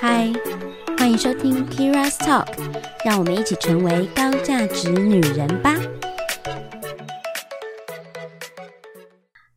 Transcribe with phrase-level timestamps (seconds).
[0.00, 0.32] 嗨，
[0.96, 2.46] 欢迎收听 Kira's Talk，
[3.04, 5.74] 让我们一起成为高价值女人吧。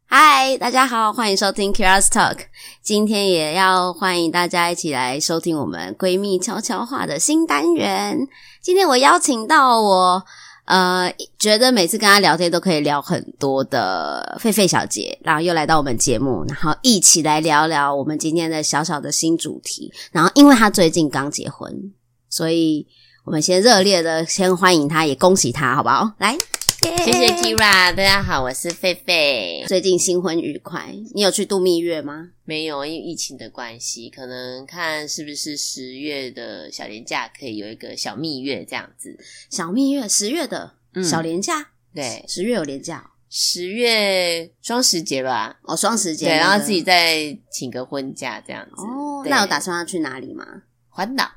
[0.08, 2.40] 嗨，大家好，欢迎收听 Kira's Talk，
[2.82, 8.28] 今天也要欢迎大家一起来收听我们闺蜜悄悄话的新单元。
[8.62, 10.26] 今天我邀请到我。
[10.66, 19.92] 呃，觉得每次跟他聊天都可以聊很多的狒狒小姐，然后又来到我们节目，然后一起来聊聊我们今天的小小的新主题。
[20.12, 21.92] 然后，因为他最近刚结婚，
[22.30, 22.88] 所以
[23.26, 26.12] 我们先热烈的先欢迎他，也恭喜他，好不好？
[26.20, 26.38] 来。
[26.82, 29.68] 谢谢 Keira，大家好，我是狒狒。
[29.68, 32.32] 最近新婚愉快，你有去度蜜月吗？
[32.44, 39.16] 没有，因为疫情的关系，可能看是不是十月的小年假可以有一个小蜜月这样子。
[39.52, 40.74] 小蜜月，十月的
[41.08, 45.60] 小年假，嗯、对，十月有年假，十月双十节吧？
[45.62, 48.82] 哦，双十节，对，然后自己再请个婚假这样子。
[48.82, 50.64] 哦，那有打算要去哪里吗？
[50.90, 51.30] 环岛，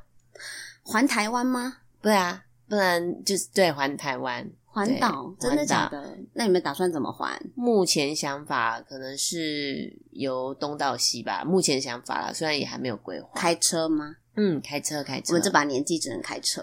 [0.83, 1.77] 环台湾吗？
[2.01, 4.51] 对啊，不然就是对环台湾。
[4.75, 6.19] 环岛真的假的？
[6.33, 7.31] 那你们打算怎么环？
[7.55, 11.45] 目前想法可能是由东到西吧。
[11.47, 13.29] 目前想法啦，虽然也还没有规划。
[13.37, 14.17] 开车吗？
[14.35, 15.27] 嗯，开车，开车。
[15.29, 16.61] 我们这把年纪只能开车。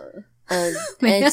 [0.47, 1.29] 嗯，没 有，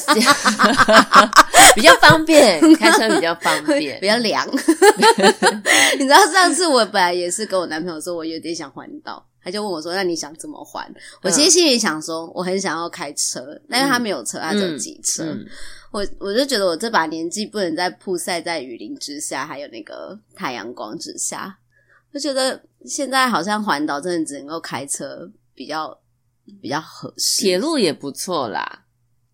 [1.74, 4.46] 比较方便，开车比较方便， 比较凉。
[5.98, 9.26] 你知道上次我本来也是跟我男朋友说，我有点想环岛。
[9.40, 10.86] 他就问我说：“那你想怎么环？”
[11.22, 15.22] 我其实心里想说，我很想要开车，但是他没有车，他只有机车。
[15.22, 15.46] 嗯嗯、
[15.90, 21.58] 我我就觉得我这把年纪不能再曝晒在雨林之下，还有那个太阳光之下。
[22.12, 25.98] 就觉得现在好像环岛真的只能够开车比较
[26.60, 28.84] 比较合适，铁路也不错啦。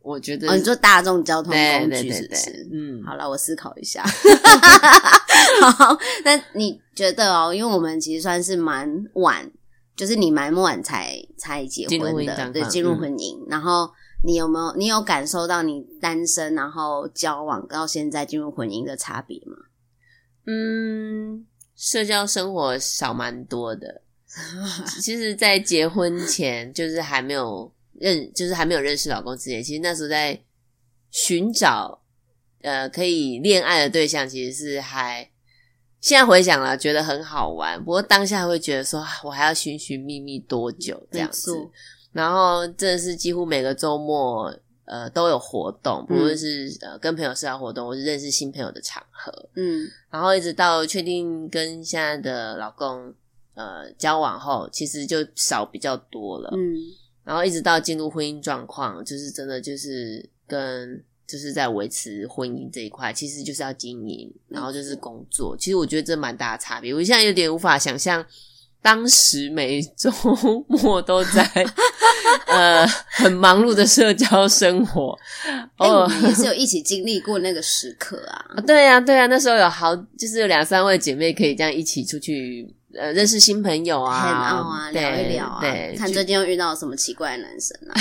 [0.01, 2.51] 我觉得，哦，你说大众交通工具是不是？
[2.51, 4.05] 对对对对，嗯，好了，我思考一下。
[5.77, 7.55] 好，那你觉得哦？
[7.55, 9.51] 因为我们其实算是蛮晚。
[9.97, 13.39] 就是你蛮晚才才结婚的，对，进入婚姻。
[13.45, 13.91] 嗯、然后
[14.25, 19.57] 你有没有你有感受到你单身然后交往到现在进入婚姻的差别吗？
[20.47, 21.47] 嗯，
[21.77, 24.03] 社交生活少蛮多的。
[25.01, 30.39] 其实，在结婚前，就是还没有认，就是还没有认识老公之前，其实那时候在
[31.11, 32.03] 寻找
[32.63, 35.31] 呃可以恋爱的对象，其实是还。
[36.05, 37.83] 现在回想了，觉得很好玩。
[37.83, 41.51] 不过当下会觉得说，我还要寻寻觅觅多久这样子？
[42.13, 44.55] 然后真的是几乎每个周末，
[44.85, 49.33] 呃，都有活动，不论是呃跟朋友社交活动，或是认识新朋友的场合。
[49.57, 53.11] 嗯，然后一直到确定跟现在的老公
[53.55, 56.51] 呃交往后，其实就少比较多了。
[56.53, 56.77] 嗯，
[57.25, 61.03] 然后一直到进入婚姻状况，就是真的就是跟。
[61.35, 65.57] 就是在维持婚姻这一块，其实就是要经营，然后就是工作。
[65.59, 66.95] 其实我觉得这蛮大的差别。
[66.95, 68.25] 我现在有点无法想象，
[68.81, 70.13] 当时每周
[70.69, 71.43] 末都在
[72.47, 75.19] 呃很忙碌的社交生活。
[75.77, 78.47] 哎、欸，我们也是有一起经历过那个时刻啊。
[78.55, 82.73] 啊对呀、啊，对呀、啊，那时候有好，就是有两三位姐妹可以这样一起出去。
[82.99, 87.95] 呃，认识新朋友啊，啊，聊一聊啊，对，看最近又遇到什么奇怪的男生啊，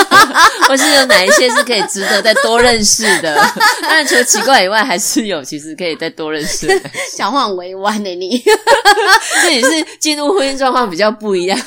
[0.68, 3.34] 或是有哪一些是可以值得再多认识的？
[3.82, 6.90] 当然，除了奇怪以外，还是有其实可以再多认识的。
[7.16, 8.42] 讲话很委婉的你，
[9.42, 11.58] 这也是进入婚姻状况比较不一样、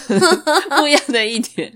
[0.78, 1.72] 不一样的一点。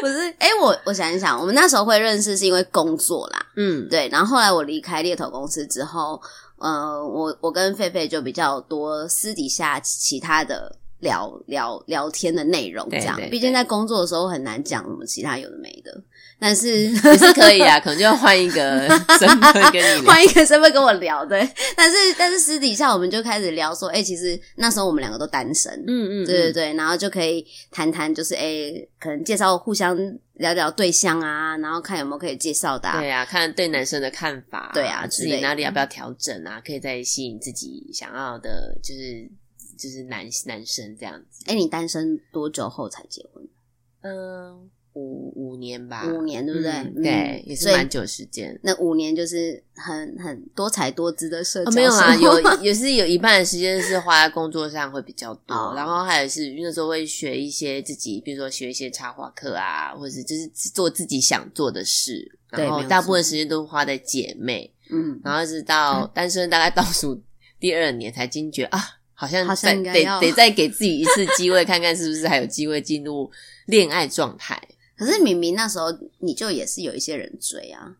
[0.00, 4.08] 不是，哎、欸，我我想一想，我们那时候会认识是因为工作啦，嗯，对。
[4.10, 6.20] 然后后来我离开猎头公司之后。
[6.62, 13.20] 呃，我我跟狒狒就比较多私底下其他的聊聊聊天的内容，这样。
[13.30, 16.00] 毕竟在工作的时候很难讲什么其他有的没的，
[16.42, 21.48] 但是 也是可以啊，可能就要换一个 身份跟你，换一个身份跟我聊，对。
[21.76, 29.96] 但是但是私底下我们就开始聊说，哎、欸，其实那时候我们两个都单身，嗯嗯，对对对，然后就可以谈谈，就是哎、欸，可能介绍互相。
[30.36, 32.88] 聊聊对象啊，然后看有没有可以介绍的。
[32.88, 34.72] 啊对啊，看对男生的看法。
[34.74, 36.60] 对啊，自己哪里要不要调整啊？
[36.66, 39.30] 可以再吸引自己想要的，就是
[39.78, 41.44] 就是男男生这样子。
[41.46, 43.46] 哎，你单身多久后才结婚？
[44.00, 44.68] 嗯。
[44.94, 46.72] 五五年吧，五年对不对？
[47.02, 48.58] 对，也是蛮久时间。
[48.62, 51.74] 那五年就是很很多才多姿的社交、哦。
[51.74, 62.38] 没有啊，有也是有一半的时间是花在工作上会比较多，哦、然后还有是那时候会学一些自己，比如说学一些插画课啊，或者是就是做自己想做的事。
[62.50, 67.18] 然后大部分时间都花在姐妹，嗯，然后一直到单身大概倒数
[67.58, 68.78] 第二年才惊觉啊，
[69.14, 73.30] 好像好像得得再给自己一次机会，看看是不是还有机会进入
[73.64, 74.60] 恋爱状态。
[74.96, 75.86] 可是明明那时候
[76.18, 77.96] 你就也是有一些人追啊，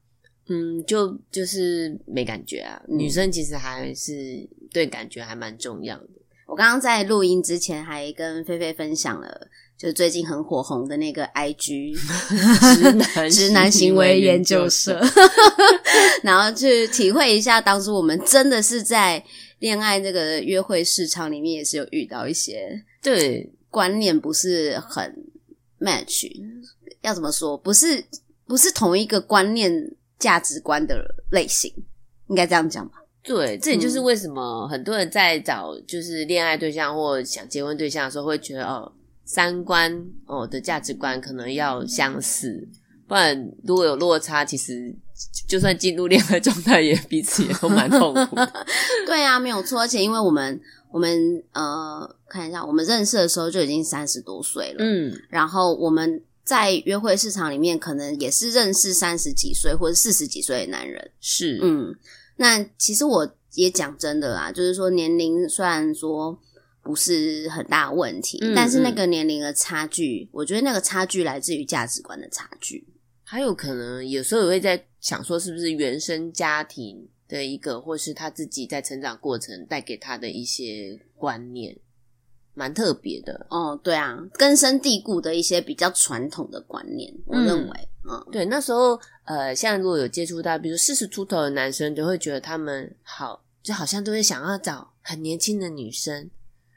[0.48, 2.82] 嗯，就就是没感觉啊。
[2.88, 6.08] 嗯、女生其实还是对感觉还蛮重要的。
[6.46, 9.48] 我刚刚在录音之前还跟菲菲分享了，
[9.78, 11.94] 就是最近很火红的那个 IG
[12.76, 15.00] 直男直男行为研究社，
[16.22, 19.24] 然后去体会一下当初我们真的是在
[19.60, 25.10] 恋爱这个约会市场里面也是有遇到一些对观念不是很
[25.80, 26.30] match，
[27.02, 27.56] 要怎么说？
[27.56, 28.04] 不是
[28.46, 29.72] 不是同一个观念
[30.18, 31.72] 价值观的类型，
[32.28, 32.94] 应该这样讲吧？
[33.22, 38.90] 对，这也就是为什么很多人在找就是恋爱对象或想结婚对象的时候，会觉得哦，
[39.24, 42.68] 三观哦的价值观可能要相似，
[43.06, 44.92] 不然如果有落差，其实
[45.48, 48.52] 就算进入恋爱状态，也彼此也都蛮痛苦的。
[49.06, 50.60] 对啊，没有错，而且因为我们
[50.90, 61.94] 我们呃，看一下，我们认识的时候就已经三十多岁了，嗯，然后我们在约会市场里面，可能也是认识三十几岁或者四十几岁的男人，是，嗯。
[62.36, 66.36] 那其实我也讲真的啦，就是说年龄虽然说
[66.82, 72.84] 不是很大问题，但是那个年龄的差距，我觉得那个差距来自于价值观的差距，
[73.22, 81.78] 还有可能有时候也会在想说，是不是原生家庭的一个，或是他自己在成长过程带给他的一些观念。
[82.54, 96.30] 蛮特别的哦，对啊，根深蒂固的一些比较传统的观念，我认为，嗯，嗯对，那时候，呃，像如果有接触到，比如四十出头的男生，就会觉得他们好，就好像都会想要找很年轻的女生，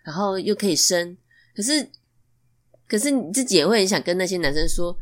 [0.04, 1.18] 然后又可以生，
[1.56, 1.90] 可是，
[2.88, 4.98] 可是你自己也会很想跟那些男生说，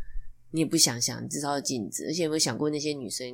[0.51, 3.27] 你也不想想，你知道镜子，而且有没有想过那些女生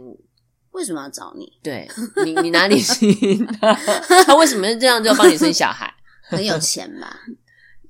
[0.72, 1.58] 为什么要找你？
[1.64, 1.88] 对
[2.26, 3.08] 你，你哪里行？
[4.26, 5.94] 他为什么这样就要帮你生小孩？
[6.38, 7.20] 很有钱吧？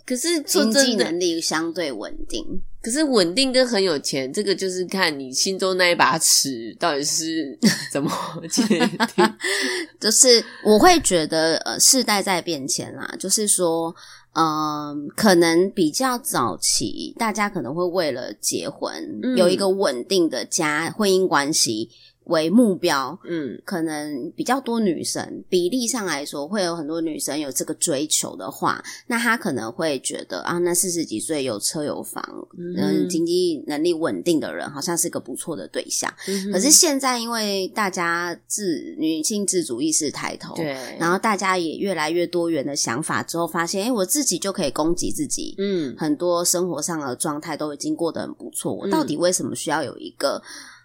[0.06, 2.62] 可是经济能力相对稳定。
[2.82, 7.60] 可是稳定跟很有钱，这个就是看你心中那一把尺到底是
[7.92, 8.10] 怎么
[8.50, 8.90] 界定。
[10.00, 13.14] 就是我会觉得，呃，世代在变迁啦。
[13.20, 13.94] 就是说，
[14.32, 21.90] 嗯、呃，可能比较早期，大家可能会为了结婚，嗯、有一个稳定的家婚姻关系。
[22.26, 32.24] 为目标，嗯，可能比较多女生比例上来说，会有很多女生有这个追求的话，那她可能会觉得啊，那四十几岁有车有房，
[32.56, 36.14] 嗯，经济能力稳定的人，好像是个不错的对象。
[36.28, 36.52] 嗯。
[36.52, 50.36] 可是现在，因为大家自女性自主意识抬头，对，然后大家也越来越多元的想法之后，发现，哎，我自己就可以供给自己，嗯，很多生活上的状态都已经过得很不错，我到底为什么需要有一个？
[50.36, 50.79] 嗯，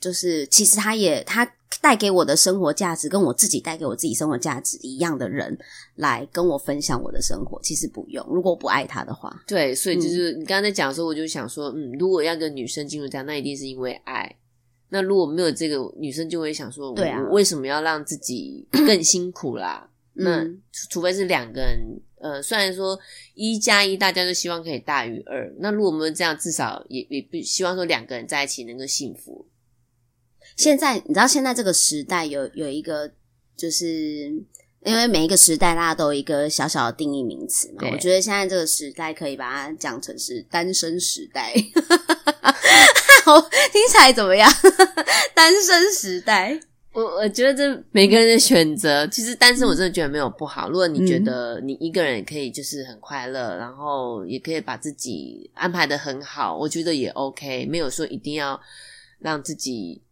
[0.00, 1.48] 就是其实他也他
[1.80, 5.56] 带给我的生活价值，跟我自己带给我自己生活价值一样的人
[5.96, 8.24] 来跟我分享我的生活，其实不用。
[8.28, 14.36] 如果我不爱他的话，对，所以就是你刚才在讲的时候，我就想说，嗯，如果要跟女生进入这样，那一定是因为爱。
[14.90, 19.88] 那如果没有这个，女生就会想说，对啊，我为什么要让自己更辛苦啦？
[20.14, 20.46] 那
[20.90, 22.00] 除非是两个人。
[22.22, 22.98] 呃，虽然说
[23.34, 25.52] 一加一，大家都希望可以大于二。
[25.58, 29.48] 那如果我们这样，至少也也不希望说两个人在一起能够幸福。
[30.56, 33.12] 现在你知道，现在这个时代有有一个，
[33.56, 33.84] 就是
[34.84, 37.88] 因为每一个时代大家都有一个小小的定义名词嘛。
[37.90, 41.52] 我觉得现在这个时代可以把它讲成是单身时代。
[43.24, 44.50] 好，听起来怎么样？
[45.34, 46.60] 单身时代。
[46.92, 50.68] 我我觉得这每个人的选择，其实单身我真的觉得没有不好。
[50.68, 57.64] 如果你觉得你一个人也可以就是很快乐，然后也可以把自己安排的很好，我觉得也 OK。
[57.66, 58.60] 没有说一定要
[59.20, 60.02] 让自己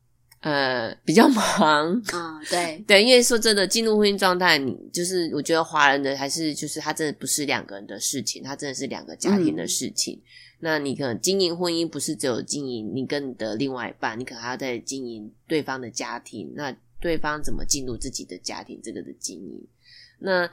[0.41, 10.15] 呃比较忙 啊，对 对，因为说真的，进入婚姻状态，你就是我觉得华人的还是就是他真的不是两个人的事情，他真的是两个家庭的事情。
[10.15, 10.25] 嗯
[10.61, 16.53] 那你可能经营婚姻不是只有经营你跟你的另外一半，你可能还要在经营对方的家庭。
[16.55, 19.67] 那对方怎么进入自己的家庭，这个的经营。
[20.19, 20.51] 那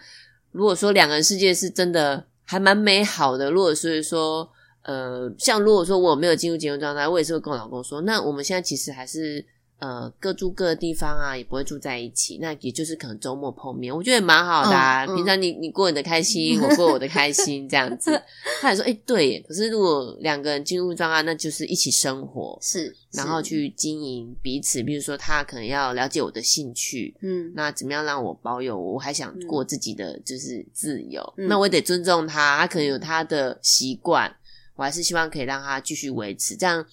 [0.51, 4.49] 如果说两个人世界是真的还蛮美好的，如果所以说，
[4.83, 9.45] 呃，像如果说我没有进入结婚状态，我也是会跟我老公说，那我们现在其实还是。
[9.79, 12.39] 呃，各住各的地方啊，也不会住在一起。
[12.41, 15.05] 那也就是可能周末碰面，我觉得也蛮好的啊。
[15.05, 18.19] 嗯嗯、平常你你过你的开心，我过我的开心，这样子。
[18.59, 19.45] 他也说，哎、欸，对耶。
[19.47, 24.81] 可是如果两个人进入状态，那就是一起生活，是，然后去经营彼此。
[24.81, 31.21] 比如说，他可能要了解我的兴趣，嗯，那怎么样让我保有我还想过自己的就是自由？
[31.37, 34.35] 嗯、那我也得尊重他，他可能有他的习惯，
[34.75, 36.83] 我还是希望可以让他继续维持这样。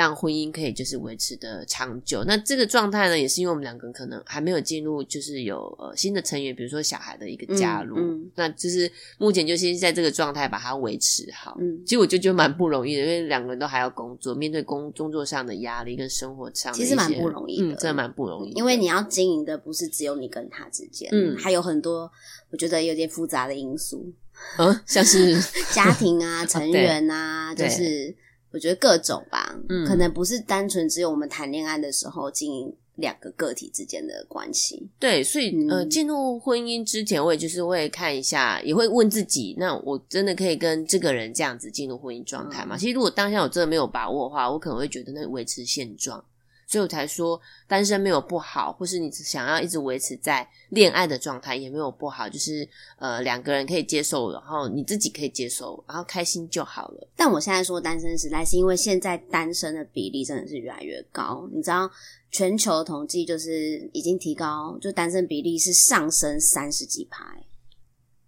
[0.00, 2.24] 让婚姻可以就是维持的长久。
[2.24, 11.54] 那这个状态呢，也是因为我们两个人可能还没有进入，就是有呃新的成员，比如说小孩的一个加入，嗯嗯、那就是目前就先在这个状态把它维持好。
[11.60, 18.52] 嗯，其实我就觉得蛮不容易的，因为两个人都还要工作，面对工工作上的压力跟生活上的，其实蛮不容易的，嗯，真的蛮不容易。
[18.52, 22.10] 因为你要经营的不是只有你跟他之间，嗯，还有很多
[22.50, 24.10] 我觉得有点复杂的因素，
[24.56, 25.38] 嗯，像是
[25.74, 28.16] 家庭啊、成员啊，对就是。
[28.52, 34.88] 我觉得各种吧，嗯，可能不是单纯只有我们谈恋爱的时候经营两个个体之间的关系。
[34.98, 42.76] 对，所以、嗯、呃，进入婚姻之前，我也就是会看一下，也会问自己，那我真的可以跟这个人这样子进入婚姻状态吗？
[42.76, 46.22] 嗯、其实如果当下我真的没有把握的话，我可能会觉得那维持现状。
[46.70, 57.08] 所以我才说单身没有不好，或是你想要一直维持在恋爱的状态也没有不好，就是呃两个人可以接受，然后你自己可以接受，然后开心就好了。
[57.16, 61.48] 但我现在说单身时代，是因为现在单身的比例真的是越来越高。
[61.52, 61.90] 你知道
[62.30, 67.36] 全球统计就是已经提高，就单身比例是上升三十几趴。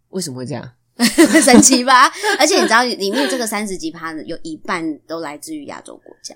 [0.08, 0.68] 为什么会这样？
[1.44, 2.08] 神奇吧？
[2.40, 6.34] 而且你知道里面这个三十几趴有一半都来自于亚洲国家。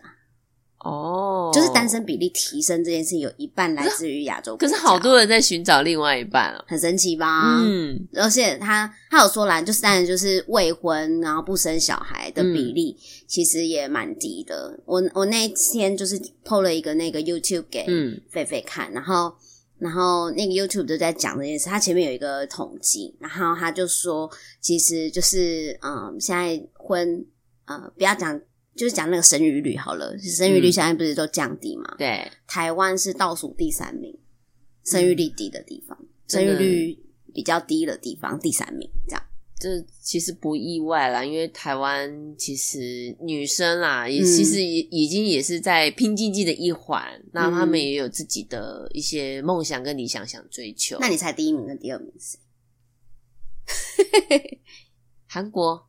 [0.87, 4.57] 哦，就是单身比例提升这件事，有一半来自于亚洲。
[4.57, 7.61] 可是好多人在寻找另外一半啊，很神奇吧？
[7.64, 14.69] 嗯，而且他他有说来，就是当然就是未婚然后不生小孩的比例，其实也蛮低的。
[14.76, 17.85] 嗯、我我那天就是 PO 了一个那个 YouTube 给
[18.31, 19.35] 菲菲看，嗯、然后
[19.78, 27.26] 然后那个 YouTube 就在讲这件事，他前面有一个统计，然后他就说，其实就是嗯，现在婚
[27.64, 28.40] 呃，不要讲。
[28.76, 31.85] 就是讲那个生育率好了，生育率现在不是都降低嘛？
[31.92, 34.16] 嗯、对，台湾是倒数第三名，
[34.85, 36.99] 生育率低的地方，嗯、生育率
[37.33, 39.23] 比较低的地方第三名，这样。
[39.59, 50.99] 这其实不意外啦，因为台湾其实女生啦，也其实也已经也是在拼经济的一环，嗯、那他们也有自己的一些梦想跟理想想追求。
[51.00, 52.37] 那你猜第一名跟第二名是
[53.66, 54.61] 谁？
[55.26, 55.88] 韩国、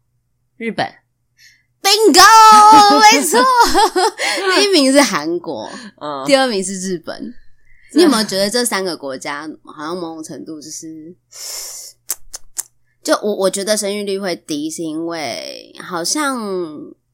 [0.56, 0.90] 日本。
[1.88, 3.40] Bingo， 没错，
[4.58, 5.70] 第一名是韩国，
[6.02, 7.34] 嗯，第二名是日本。
[7.94, 11.16] 你有没有觉得这三个国家好像某种程度就是，
[13.02, 16.38] 就我我觉得生育率会低，是因为好像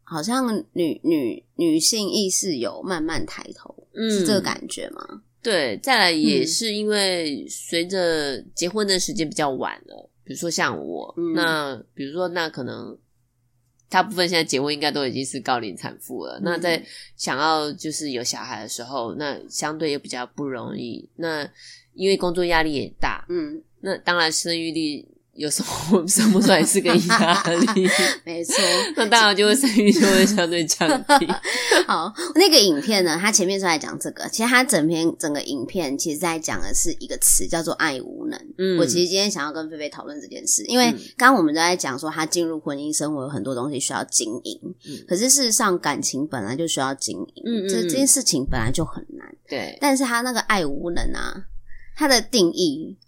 [0.02, 5.06] 好像女女女性意识有慢慢抬头，嗯，是这个感觉吗？
[5.44, 12.98] 对，再来也是因为随着结婚的时间比较晚了，比如说像我，嗯、那比如说那可能。
[13.94, 16.40] 大部分现在结婚应该都已经是高龄产妇了。
[16.40, 16.84] 嗯、那在
[17.16, 21.08] 想要就是有小孩的时候，那相对也比较不容易。
[21.18, 21.48] 那
[21.94, 25.08] 因为工作压力也大，嗯，那当然生育率。
[25.36, 27.90] 有时候我们生不出来是个压力，
[28.24, 28.56] 没错，
[28.96, 30.88] 那当然就会生育就会相对降
[31.20, 31.28] 低。
[31.88, 38.40] 好，那个影片呢，它前面是在讲这个，其实它整篇整个影片其实在讲的是一个词叫做爱无能。
[38.60, 49.76] 嗯，我其实今天想要跟菲菲讨论这件事，因为刚刚我们都在讲说，他进入婚姻生活有很多东西需要经营，嗯，可是事实上感情本来就需要经营，嗯，这这件事情本来就很难，对。
[49.82, 51.46] 但是他那个爱无能啊，
[51.96, 53.00] 他的定义，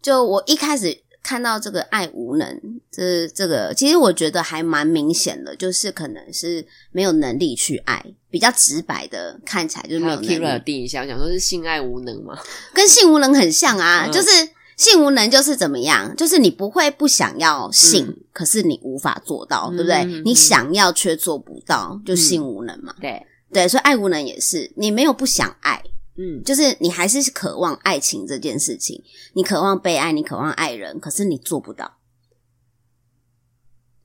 [0.00, 1.01] 就我一开始。
[1.22, 2.60] 看到这个爱无能，
[2.90, 10.38] 这这个其实我觉得还蛮明显的，就是可能是没有能力去爱，比较直白的看起来就是没有能力。
[10.38, 12.36] Kira 定一下，讲说是性爱无能吗？
[12.74, 14.28] 跟性无能很像啊，嗯、就是
[14.76, 16.14] 性无能就是怎么样？
[16.16, 19.98] 就是你不会不想要性，嗯、可是你无法做到，对不对？
[19.98, 22.92] 嗯、你想要却做不到，就性无能嘛。
[22.98, 25.80] 嗯、对对，所以爱无能也是，你没有不想爱。
[26.16, 29.02] 嗯，就是你还是渴望爱情这件事情，
[29.34, 31.98] 你渴望被爱，你渴望爱人，可是你做不到，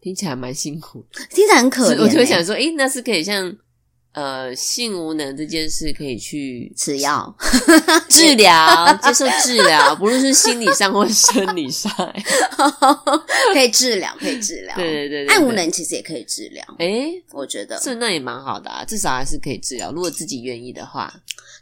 [0.02, 2.00] 听起来蛮辛苦，听起来很可怜。
[2.04, 3.56] 我就想说，诶、欸，那是可以像。
[4.14, 7.36] 呃，性无能这件事可以去吃药、
[8.10, 8.58] 治疗、
[9.04, 11.92] 接受治疗，不论是心理上或生理上，
[13.54, 14.76] 可以治疗，可以治疗。
[14.76, 16.66] 对对对，对，爱无能其实也可以治疗。
[16.80, 19.92] 诶、欸、我觉得这那也蛮好的啊，至少还是可以治疗。
[19.92, 21.14] 如果自己愿意的话，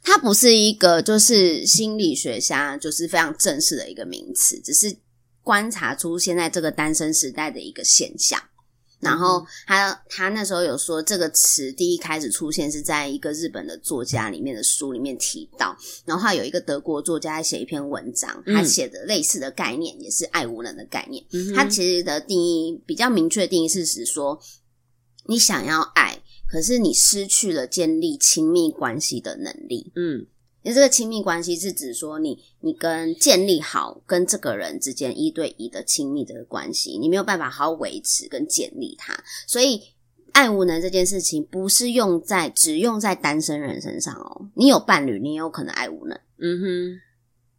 [0.06, 4.96] 它不是一个就是心理学家就是非常正式的一个名词，只是
[5.42, 8.42] 观察出现在这个单身时代的一个现象。
[9.02, 21.24] 然后他他那时候有说，这个词第一开始出现是在一个日本的作家里面的书里面提到，然后他有一个德国作家在写一篇文章，他写的类似的概念也是爱无能的概念。
[21.34, 24.40] 嗯、他其实的定义比较明确的定义是指说，
[25.28, 26.18] 你想要爱，
[26.50, 29.92] 可是你失去了建立亲密关系的能力。
[29.96, 30.28] 嗯。
[30.64, 32.30] 因为这个亲密关系是指说你，
[32.62, 39.80] 你你跟建立好跟这个人之间一对一的亲密的关系，你没有办法好好维持跟建立它，所以
[40.32, 46.20] 爱无能这件事情不是用在只用在单身人身上哦，你有伴侣，你也有可能爱无能。
[46.40, 46.66] 嗯哼，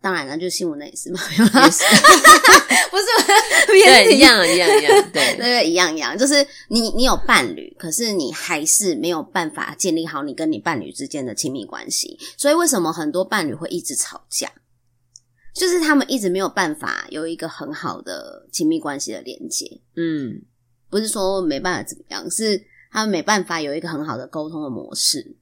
[0.07, 1.43] 当然了，就新闻那也是嘛， 也是
[2.93, 3.05] 不是
[3.67, 14.49] 对，一样一样一样，对对对，一样一样，就是你你有伴侣，可是你还是没有办法建立好你跟你伴侣之间的亲密关系，所以为什么很多伴侣会一直吵架？
[15.53, 19.81] 就是他们一直没有办法有一个很好的亲密关系的连接。
[19.97, 20.41] 嗯。
[20.89, 25.37] 不是说没办法怎么样，是他们没办法有一个很好的沟通的模式，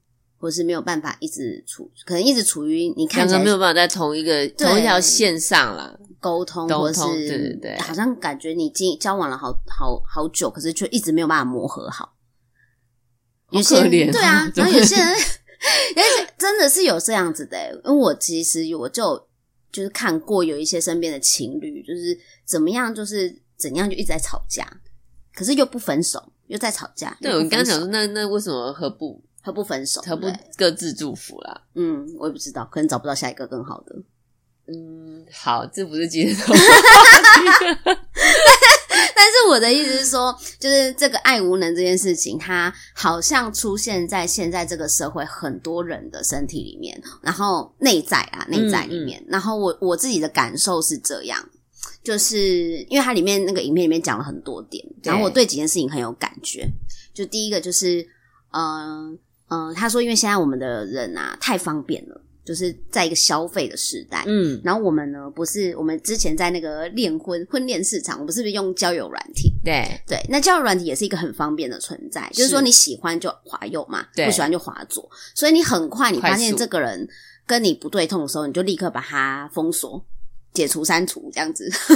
[0.45, 12.15] 或是没有办法一直处，可能一直处于你看起来没有办法在同一个同一条线上啦沟通，沟通，或是对对对，好像感觉你经交往了好好好久，可是却一直没有办法磨合好。
[13.53, 19.17] 有些人对啊，然后有些人，而且真的是有这样子的，因为我其实我就
[19.73, 24.71] 就是看过有一些身边的情侣，就是怎么样，就是怎样就一直在吵架。
[25.35, 27.17] 可是又不分手，又在吵架。
[27.23, 30.01] 对，我刚刚讲说，那那为什么何不何不分手？
[30.01, 31.61] 何不各自祝福啦？
[31.75, 33.95] 嗯，我也不知道，可能找不到下一个更好的。
[34.67, 36.45] 嗯，好，这不是今天的。
[39.17, 49.21] 但是我的意思是说，就是这个爱无能这件事情，它好像出现在现在这个社会很多人的身体里面，然后内在啊，内在里面。
[49.21, 51.47] 嗯嗯，然后我我自己的感受是这样。
[52.03, 56.69] 就是因为它里面那个影片里面讲了很多点，然后我对几件事情很有感觉。
[57.15, 58.07] 就第一个就是，
[58.53, 58.63] 嗯、
[59.11, 59.19] 呃、
[59.55, 69.53] 嗯，他说，因为现在我们的人啊太方便了，就是在一个消费的时代，嗯，然后我们呢不是我们之前在那个恋婚婚恋市场，我们是不是用交友软体？
[69.65, 77.09] 对对，那交友软体也是一个很方便的存在，就是说你喜欢就滑右嘛，不喜欢就滑左，所以你很快你发现这个人
[77.47, 80.05] 跟你不对痛的时候，你就立刻把他封锁。
[80.53, 81.69] 解除、删除这样子，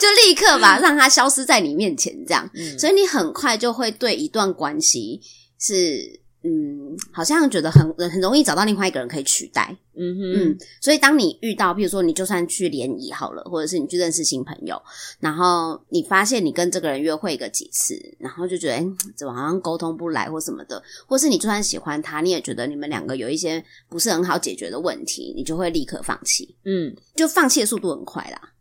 [0.00, 5.20] 就立刻吧，让他消失在你面前，这样，嗯、所以你很快就会对一段关系
[5.60, 6.23] 是。
[6.46, 9.74] 嗯，好像觉得很很容易找到另外一个人可以取代。
[9.96, 14.78] 嗯哼，嗯，所以当你遇到，譬如说你就算去联谊好了，或者是你去认识新朋友，
[15.20, 18.86] 然后你发现你跟这个人约会个几次，然后就觉得，哎，
[19.16, 26.54] 怎么好像沟通不来或什么的，或是你就算喜欢他，你也觉得你们两个有一些不是很好解决的问题，你就会立刻放弃。
[26.66, 28.52] 嗯，就放弃的速度很快啦。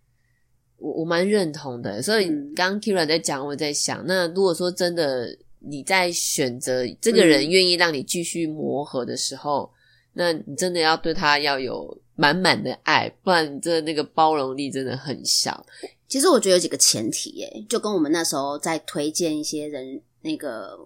[0.77, 5.37] 我我蛮认同的，所以刚刚 Kyria 在讲，我在想，那如果说真的。
[5.65, 9.71] 你在选择这个人愿意让你继续磨合的时候，
[10.13, 15.65] 嗯、那你真的要对他要有满满的爱，不然你这那个包容力真的很小。
[16.07, 20.77] 其实我觉得有几个前提，耶，就跟我们那时候在推荐一些人，那个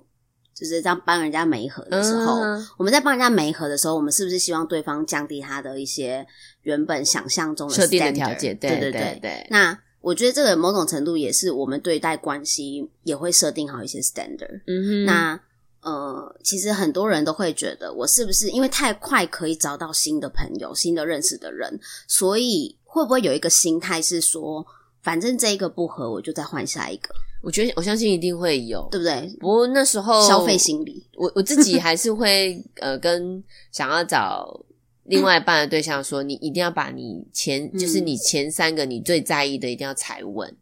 [0.53, 6.25] 就是这样帮人家媒合的时候，嗯、我们在帮人家媒合的时候，我们是不是希望对方降低他的一些
[6.61, 8.57] 原本想象中的设定的条件？
[8.57, 9.77] 对对对对，对对那。
[10.01, 14.61] 我觉得这个某种程度也是我们对待关系也会设定好一些 standard。
[14.65, 15.39] 嗯哼，那
[15.81, 24.65] 呃，其实很多人都会觉得，我是不是因为太快可以找到新的朋友、新的认识的人，所以会不会有一个心态是说，
[25.01, 27.09] 反正这一个不合，我就再换下一个？
[27.41, 29.35] 我觉得我相信一定会有，对不对？
[29.39, 34.59] 不过那时候消费心理，我我自己还是会呃，跟想要找。
[35.07, 40.55] 另外一半的对象说：“你一定要把你前，嗯、就是你前三个你最在意的，一定要踩稳。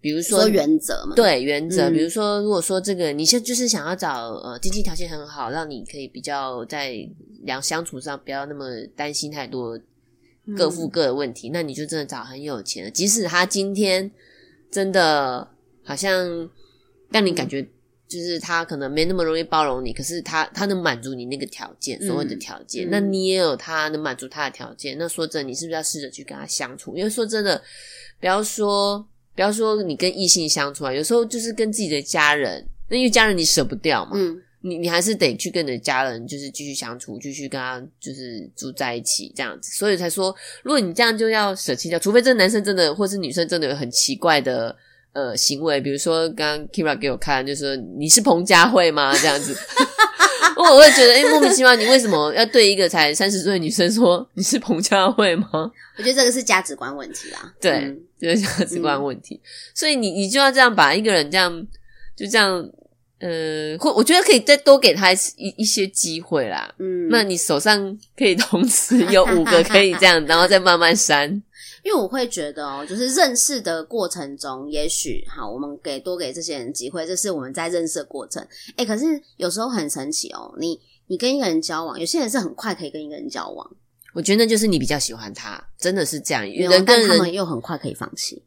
[0.00, 1.90] 比如说，说原则嘛，对原则。
[1.90, 6.94] 嗯、比如说，如果说这个你现在就是想要找呃经济条件很好，让你可以比较在
[7.42, 8.64] 两相处上不要那么
[8.96, 9.78] 担心太多
[10.56, 14.10] 各付各的问题，嗯、那你就真的找很有钱的，即使他今天
[14.70, 15.48] 真的
[15.84, 16.48] 好像
[17.10, 17.68] 让你感觉。
[18.08, 24.96] 嗯”就是他可能没那么容易包容你，可是他他能满足你那个条件，所谓的条件，嗯、那你也有他能满足他的条件。
[24.98, 26.96] 那说真的，你是不是要试着去跟他相处？
[26.96, 27.62] 因为说真的，
[28.18, 39.70] 不要说不要说你跟异性相处啊，有时候就是跟自己的家人，那因为家人你舍不掉嘛，嗯，你你还是得去跟你的家人就是继续相处，继续跟他就是住在一起这样子。
[39.72, 44.74] 所以才说，如果你这样就要舍弃掉，除非这个男生真的或是女生真的有很奇怪的。
[45.12, 49.12] 呃，行为，比如说刚刚 Kyria 给我看，就是说你是彭佳慧吗？
[49.18, 49.56] 这样子，
[50.56, 55.48] 我会觉得，哎、欸，莫名其妙，你为什么要对一个才三十岁的女生说你是彭佳慧吗？
[55.96, 57.52] 我觉得这个是价值观问题啦。
[57.60, 59.34] 对，嗯、就是价值观问题。
[59.34, 61.66] 嗯、所以你你就要这样把一个人这样
[62.16, 62.68] 就这样，
[63.18, 65.18] 呃，或我觉得可以再多给他一
[65.56, 66.72] 一些机会啦。
[66.78, 71.42] 嗯，那你手上可以同时有五个可以这样， 然后再慢慢删。
[71.88, 78.46] 因为我会觉得哦，就是认识的过程中，也许好，我们给多给这些人机会，这是我们在认识的过程。
[78.76, 79.06] 诶，可是
[79.38, 83.66] 有时候很神奇哦，你你跟一个人交往，有些人是很快可以跟一个人交往。
[84.12, 86.46] 我觉得那就是你比较喜欢他，真的是这样。
[86.46, 88.44] 有人跟他们又很快可以放弃。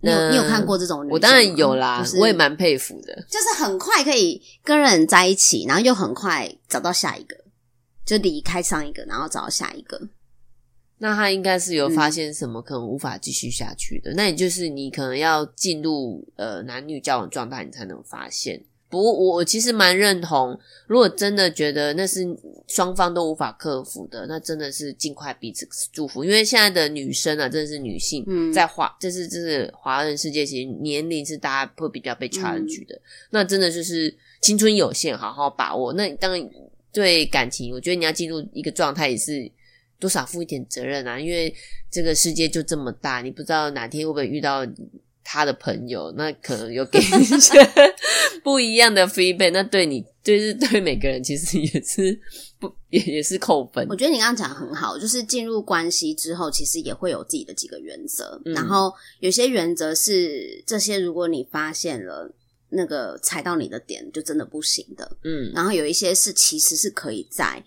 [0.00, 1.06] 你有你有看过这种？
[1.08, 3.14] 我当然有啦，就是、我也蛮佩服的。
[3.30, 7.36] 就是很快可以跟人在一起，然后又很快找到下一个，
[8.04, 10.00] 就离开上一个，然后找到下一个。
[10.98, 18.62] 那他应该是有发现什么可能无法继续下去的，嗯、那也就是你可能要进入呃男女交往状态，你才能发现。
[18.90, 22.26] 不过我我其实蛮认同，如果真的觉得那是
[22.66, 26.24] 双方都无法克服的，那真的是尽快彼此祝福。
[26.24, 32.94] 因为现在的女生啊，真的是女性，嗯，在华，这是这是华人世界，其实年龄是大家会比较被 challenge 的。
[32.94, 35.92] 嗯、那真的就是青春有限，好好把握。
[35.92, 36.50] 那当然
[36.90, 39.52] 对感情，我觉得你要进入一个状态，也是
[39.98, 41.18] 多少负一点责任啊。
[41.18, 41.54] 因为
[41.90, 44.66] 这个世界就这么大，你不知道哪天会不会遇到。
[45.30, 47.52] 他的朋友，那可能有给一些
[48.42, 52.18] 不一样的 feedback，那对你，就是对每个人，其实也是
[52.58, 53.86] 不也也是扣分。
[53.90, 62.34] 我觉得你刚刚讲的很好，就是进入关系之后，其实也会有自己的几个原则，嗯、然后有些原则是这些，如果你发现了
[62.70, 65.18] 那个踩到你的点，就真的不行的。
[65.24, 67.62] 嗯，然后有一些是其实是可以在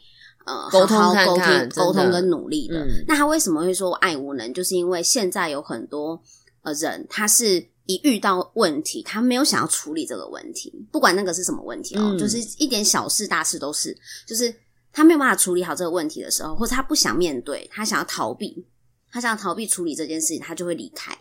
[0.45, 2.85] 呃沟通看看、沟通沟通跟努力的。
[2.85, 4.53] 嗯、那他为什么会说我爱无能？
[4.53, 6.21] 就是因为现在有很多。
[6.63, 14.53] 呃，人他是一遇到问题，他没有想要处理这个问题，不管那个是什么问题哦，嗯、就是一点小事大事都是，就是
[14.93, 18.63] 他没有办法处理好这个问题的时候，或者他不想面对，他想要逃避，
[19.11, 21.17] 他想要逃避处理这件事情，他就会离开，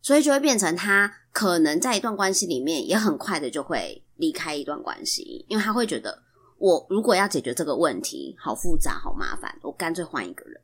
[0.00, 6.22] 所以就会变成他可能在一段关系里面也很快的就会离开一段关系，因为他会觉得
[6.62, 10.60] 我如果要解决这个问题，好复杂，好麻烦，我干脆换一个人。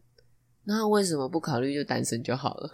[0.65, 2.71] 那为什么不考虑就单身就好了？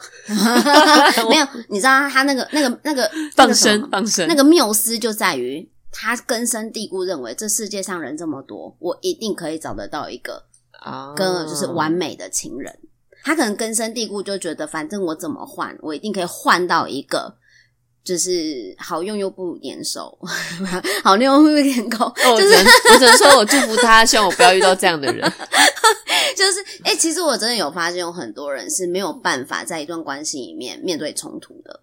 [1.30, 10.44] 没有，你知道他那个、那个、那个放生、放生，那个缪斯就在于他根深蒂固认为这世界上人这么多，我一定可以找得到一个
[10.80, 12.70] 啊，跟就是完美的情人。
[12.70, 12.80] Oh.
[13.24, 17.38] 他可能根深蒂固就觉得，反正我怎么换，我一定可以换到一个。
[18.04, 20.16] 就是好用又不粘手，
[21.02, 22.04] 好用又不粘口。
[22.24, 22.54] 哦、就是
[22.92, 25.32] 我只能说我祝福他， 希望我不要遇到这样的人。
[26.36, 31.82] 就是哎、欸，其实我真的有发现，有很多人是没有办法在一段关系里面面对冲突的。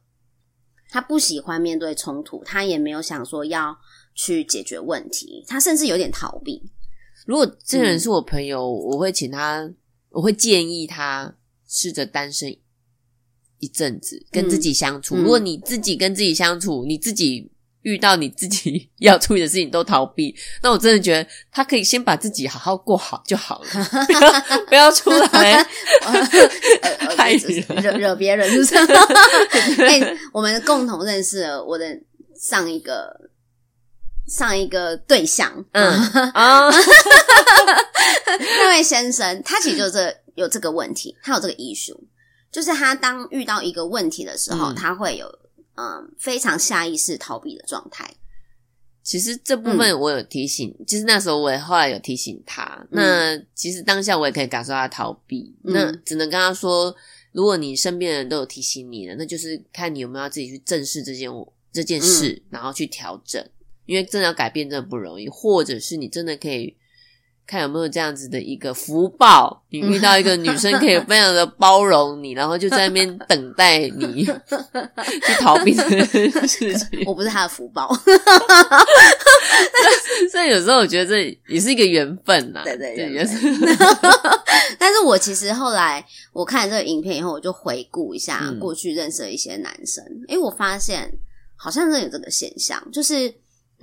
[0.89, 3.75] 他不喜欢面对冲突，他也没有想说要
[4.13, 6.61] 去解决问题，他甚至有点逃避。
[7.25, 9.67] 如果这个人是我朋友，嗯、我会请他，
[10.09, 11.33] 我会建议他
[11.67, 12.55] 试着单身。
[13.61, 17.49] 一阵子跟自己相处，嗯、如果你自己跟自己相处，嗯、你自己
[17.83, 23.67] 遇到你自己要处理的事情都逃避，那我真的觉得他可以先把自己好好过好就好了，
[24.05, 25.63] 不 要不要出来
[27.17, 28.75] 害人惹惹别人，是不是？
[29.83, 31.85] 哎，我们共同认识了我的
[32.39, 33.29] 上一个
[34.27, 35.91] 上一个对象，嗯
[36.33, 36.69] 啊，
[38.27, 41.97] 那位先生，他其实就这有这个问题，他有这个 issue。
[42.51, 45.25] 就是他当遇到一个问题的时候，嗯、他会有
[45.75, 48.13] 嗯非常下意识逃避的状态。
[49.03, 52.63] 其实这部分我有提醒，嗯、就是那时候我也后来有提醒他。
[52.91, 56.93] 嗯、那其实当下我也可以感受到他逃避，嗯、那只能跟他说：
[57.31, 61.31] 如果你身边的人都有提醒你了，那就是看你有没有要自己去正视这件
[61.71, 63.43] 这件事，嗯、然后去调整。
[63.85, 66.75] 因为真的要改变真的不容易，或者是你真的可以。
[67.51, 74.23] 看有没有这样子的一个福报，你遇到一个女生可以非常的包容你，然后就在那边等待你
[75.21, 76.05] 去逃避这件
[76.47, 77.03] 事情。
[77.05, 77.93] 我不是她的福报，
[80.31, 82.61] 所以有时候我觉得这也是一个缘分呐。
[82.63, 83.35] 对对对，也是。
[84.79, 91.11] 但是我其实后来我看了这个影片以后，我就回顾一下过去认识的一些男生，哎、嗯、我发现
[91.57, 93.33] 好像真的有这个现象，就是。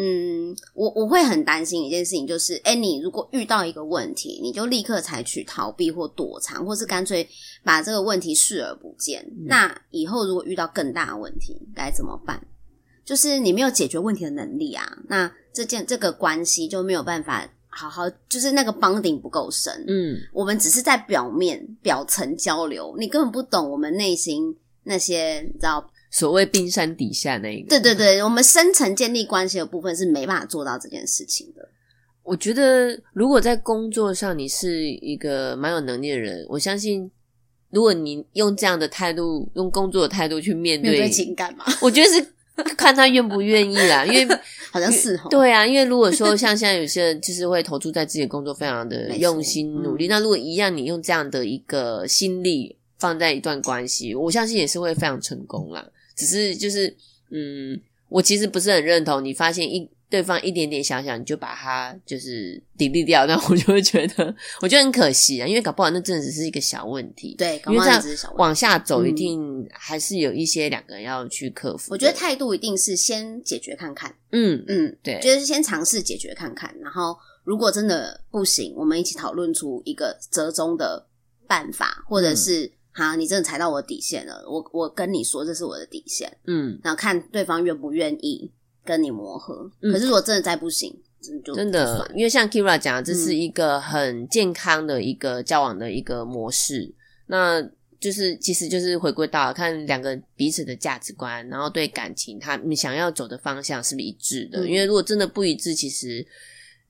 [0.00, 7.28] 嗯，我我会很担心一件事情，就是，哎，你如果遇到一个问题，你就立刻采取逃避或躲藏，或是干脆
[7.64, 9.20] 把这个问题视而不见。
[9.22, 12.40] 嗯、那以后如果遇到更大的问题，该怎么办？
[13.04, 19.84] 就是你没有解决问题的能力啊，那这件这个关系就没有办法好好，就是那个 bonding 不够深。
[19.88, 25.90] 嗯，我们只是在表面表层交流，你根本不懂我们内心那些，你知道。
[26.10, 31.68] 所谓冰山底下那一个，对对对，我们深层建立关系的部分是没办法做到这件事情的。
[32.22, 37.10] 我觉得，如果在工作上你是一个蛮有能力的人，我相信，
[37.70, 44.04] 如果你用这样的态度，用工作的态度去面对，面对情感嘛，我觉得是看他愿不愿意啦。
[44.04, 44.38] 因为
[44.70, 55.82] 好像是哦，对啊，因为如果说像现在有些人就是会投注在自己的工作，非常的用心努力，嗯、那如果一样，你用这样的一个心力放在一段关系，我相信也是会非常成功啦。
[56.18, 56.92] 只是就是，
[57.31, 59.24] 嗯，我其实不是很认同。
[59.24, 67.37] 你发现一对方一点点想想，你就把它就是 delete 掉，那我就会觉得，我觉得很可惜啊，因为搞不好那真的只是一个小问题。
[67.38, 68.02] 对，因为这样
[68.37, 71.92] 往下走，一定还是有一些两个人要去克服。
[71.92, 74.12] 我觉得态度一定是先解决看看。
[74.33, 81.07] 嗯嗯，对，就是先尝试解决看看，然后如果真的不行，我们一起讨论出一个折中的
[81.46, 82.72] 办法，或者是。
[82.98, 84.44] 嗯好，你真的踩到我的底线了。
[84.48, 86.30] 我我跟你说，这是我的底线。
[86.46, 88.50] 嗯，然后看对方愿不愿意
[88.84, 89.70] 跟你磨合。
[89.82, 90.92] 嗯、可是如果真的再不行，
[91.54, 96.82] 真的，因为像 Kyria 讲，这是一个很健康的一个交往的一个模式。
[96.82, 96.94] 嗯、
[97.28, 104.61] 那就是其实就是回归到看两个彼此的价值观，然后对感情他你想要走的方向是不是一致的？
[104.64, 106.26] 嗯、因为如果真的不一致，其实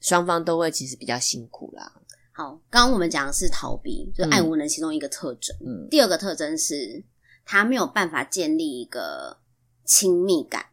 [0.00, 1.97] 双方都会其实比较辛苦啦。
[2.38, 5.56] 好，刚刚我们讲的是逃避，就是爱无能其中一个特征。
[5.58, 7.02] 嗯，第二个特征是
[7.44, 9.36] 他没有办法建立一个
[9.84, 10.66] 亲密感，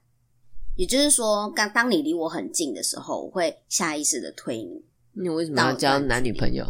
[0.75, 4.86] 也就是说，当当你离我很近的时候，我会下意识的推你。
[5.13, 6.63] 你为什么要交男女朋友？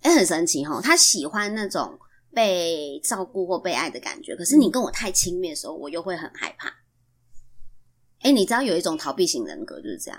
[0.00, 1.98] 哎、欸，很神奇哈，他喜欢那种
[2.32, 6.68] 被照顾或被爱的感觉，可是你跟我太亲密的时候，我又会很害怕。
[8.20, 10.18] 哎、欸，你知道有一种逃避型人格就是这样。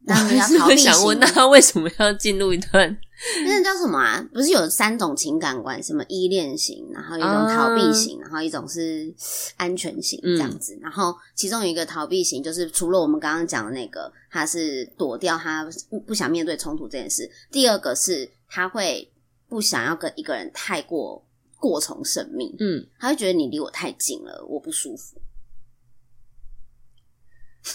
[0.06, 2.98] 那你要逃避型，想问他为什么要进入一段？
[3.44, 4.22] 那叫什么啊？
[4.32, 9.12] 不是有三种情感观，什么依恋型，然后一种逃避型，啊、然后一种是
[9.56, 10.74] 安全型这样子。
[10.74, 15.68] 嗯、然后其中有一个逃避型，就是除了我们刚刚讲的那个，他是躲掉他
[16.06, 17.30] 不想面对冲突这件事。
[17.50, 19.10] 第二个是他会
[19.48, 21.26] 不想要跟一个人太过
[21.58, 25.20] 过从甚密，嗯，他会觉得你离我太近了，我不舒服。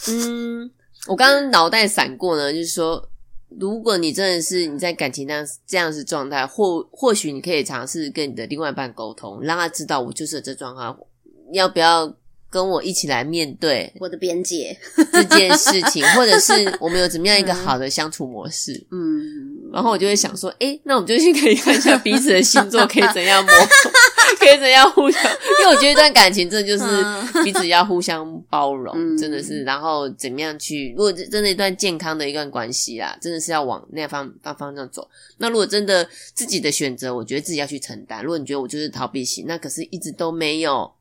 [0.07, 0.71] 嗯。
[1.07, 3.09] 我刚刚脑袋闪过呢，就是说，
[3.57, 10.95] 如果你真的是你在感情上这样子状态，或或许你可以尝试跟你的另外一半沟通，让他知道我就是这状况，
[11.53, 12.13] 要不要
[12.49, 14.77] 跟我一起来面对我的边界。
[15.11, 18.85] 这件事情， 或者是我们有怎么样一个好的相处模式？
[18.91, 23.53] 嗯，然后我就会想说，诶，那我们就去可以看一下彼此的星座可以怎样磨
[24.31, 24.45] 合。
[24.45, 25.21] 可以怎样互相？
[25.61, 29.63] 因为我觉得一段感情，真的就是彼此要互相包容，嗯、真的是。
[29.63, 30.93] 然后怎么样去？
[30.97, 35.09] 如果真的一段健康的一段关系啊，真的是要往那方方方向走。
[35.37, 38.23] 那如果真的自己的选择，我觉得自己要去承担。
[38.23, 40.91] 如果你觉得我就是逃避型，那可是一直都没有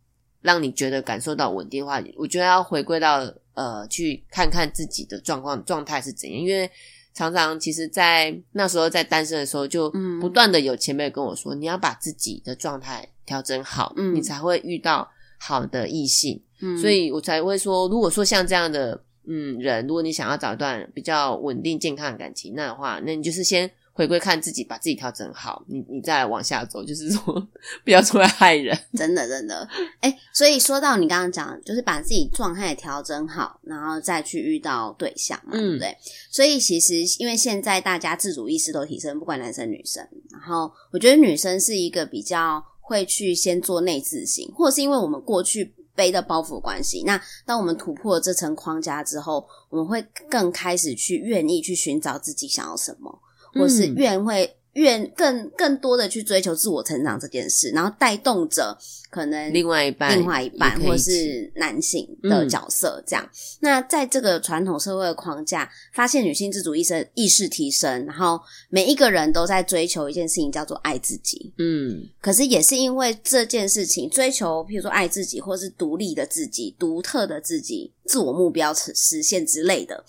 [0.43, 6.71] 让你觉得感受到稳定的话，我觉得要回归到呃，去看看自己的状况状态是怎样，因为。
[7.14, 15.07] 常常其实，在那时候在单身的时候，就不断的有前辈跟我说，嗯、你要把自己的状态调整好，嗯、你才会遇到
[15.38, 16.43] 好的异性。
[16.61, 23.71] 嗯、所以我才会说，如果说像这样的嗯人，如果你想要找一段比较稳定健康的感情，那的话，那你就是先。
[23.99, 27.49] 回归看自己，把自己调整好，你你再往下走，就是说
[27.85, 28.79] 不要出来害人。
[28.95, 35.97] 真的，真的，哎、欸，所以说到你刚刚讲，就是把自己状态调整好，然后再去遇到对象嘛，嗯、对不对？
[36.31, 53.20] 所以其实因为现在大家自主意识都提升，不管男生女生，然后我觉得女生是一个比较会去先做内自省，或者是因为我们过去背的包袱关系，那当我们突破了这层框架之后，我们会更开始去愿意去寻找自己想要什么。
[53.55, 58.76] 或是愿会愿更更多的去追求自我成长这件事，然后带动着
[59.11, 63.24] 可能另外一半、另外一半或是男性的角色这样。
[63.24, 71.52] 嗯、那在这个传统社会的框架，发现女性自主意识意识提升，然后每一个人都在追求一件事情，叫做爱自己。
[71.59, 80.04] 嗯，可是也是因为这件事情，追求譬如说爱自己，或是独立的自己、独特的自己、自我目标实现之类的。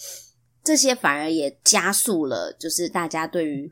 [0.61, 3.67] 这些反而也加速了，就是大家对于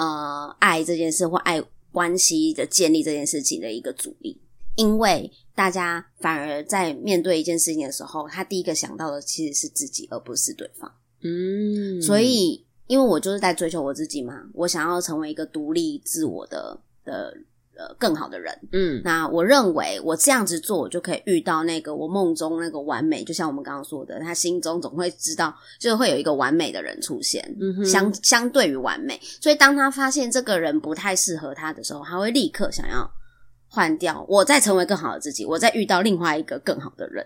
[0.00, 4.40] 呃爱这件事或爱关系的建立这件事情的一个阻力，
[4.76, 10.90] 因为大家反而在面对一件事情的时候，他第一个想到的其实是自己，而不是对方。
[11.22, 17.36] 嗯，所以因为我就是在追求我自己嘛，我想要成为一个独立自我的的。
[17.80, 33.10] 呃，更好的人，嗯，那我认为我这样子做，我就可以遇到那个我梦中那个完美，就像我们刚刚说的，他心中总会知道，就会有一个完美的人出现，嗯，相相对于完美，所以当他发现这个人不太适合他的时候，他会立刻想要
[33.66, 37.24] 换掉，我再成为更好的自己，我再遇到另外一个更好的人，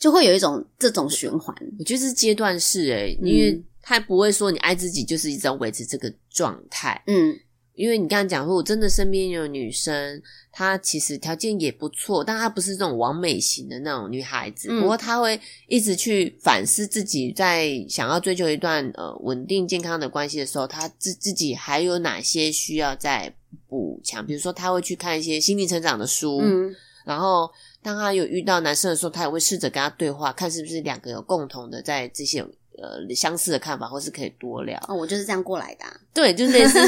[0.00, 1.54] 就会有一种这种循环。
[1.78, 7.38] 我觉得是阶段式诶，因为他不会说你爱自己就是一直要维持这个状态，嗯。
[7.74, 14.68] 因为你刚刚讲说，我真的身边有女生，她其实条件也不错，但她不是这种完美型的那种女孩子。
[14.70, 23.34] 嗯、不过她会一直去反思自己，在想要追求一段呃稳定健康的关系的时候，她自自己还有哪些需要再
[23.68, 24.24] 补强？
[24.24, 26.72] 比如说，她会去看一些心灵成长的书，嗯，
[27.04, 27.50] 然后
[27.82, 32.46] 当她有遇到男生的时候，她也会试着跟他对话，看是不是两个有共同的在这些
[32.78, 34.78] 呃相似的看法，或是可以多聊。
[34.88, 35.96] 哦，我就是这样过来的、啊。
[36.14, 36.78] 对，就类似。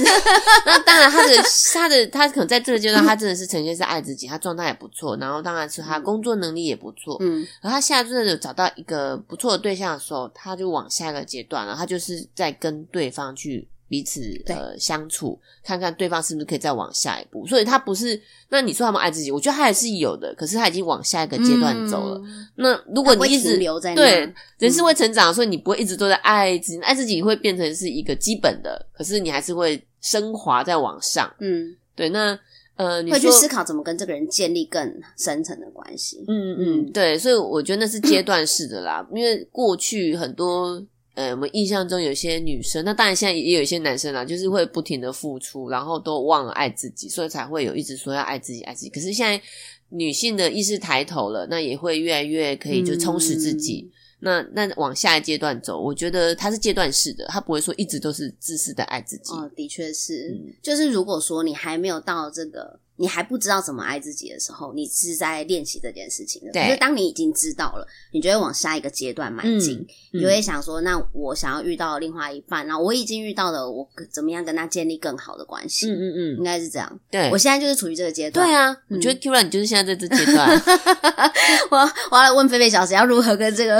[0.64, 1.34] 那当然，他的
[1.72, 7.16] 他的他可能在这个阶段，他真的是呈现是爱自己，他状态也不错，然后当然是他工作能力也不错。
[7.20, 11.74] 嗯，然后他现在真的有找到一个不错的对象的时候，他就往下一个阶段了。
[11.74, 13.68] 他就是在跟对方去。
[13.88, 17.46] 彼此呃相处，看看对方是不是可以再往下一步。
[17.46, 22.20] 所以他不是，那你说他们爱自己，我觉得他还是有的，可是他已经往下一个阶段走了。
[22.24, 31.32] 嗯、那如果你一直留在那，对，人是会成长，所以你不会一直都在爱自己，爱自己会变成是一个基本的，可是你还是会升华再往上。
[31.38, 32.36] 嗯，对，那
[32.74, 36.24] 呃，你会去思考怎么跟这个人建立更深层的关系。
[36.26, 40.84] 嗯嗯，对，所以我觉得那是阶段式的啦，因为过去很多。
[41.16, 48.90] 呃，我们印象中有些女生，那当然现在也有一些男生啦，就是会不停的付出，然后都忘了爱自己，所以才会有一直说要爱自己、爱自己。
[48.90, 49.42] 可是现在
[49.88, 53.90] 女性的意识抬头了，那也会越来越可以就充实自己。
[53.90, 59.32] 嗯、那那往下一阶段走，我觉得它是阶段式的，它不会说一直都是自私的爱自己。
[59.32, 62.78] 哦，的确是，嗯、就是如果说你还没有到这个。
[62.96, 66.52] 你还不知道怎么爱自己的时候，你是在练习这件事情的。
[66.52, 66.64] 对。
[66.64, 69.86] 可是当你已经知道了，你就会往下一个阶段迈进。
[70.12, 75.90] 你就会想说，那我想要遇到另外一半，然后我已经遇到了，我怎么样跟他建立更好的关系？
[75.90, 77.00] 嗯嗯嗯，应该是这样。
[77.10, 78.46] 对，我现在就是处于这个阶段。
[78.46, 80.48] 对啊，嗯、我觉得 Kyria 你就是现在在这阶段。
[81.70, 81.76] 我
[82.10, 83.78] 我要来问菲菲小姐要如何跟这个。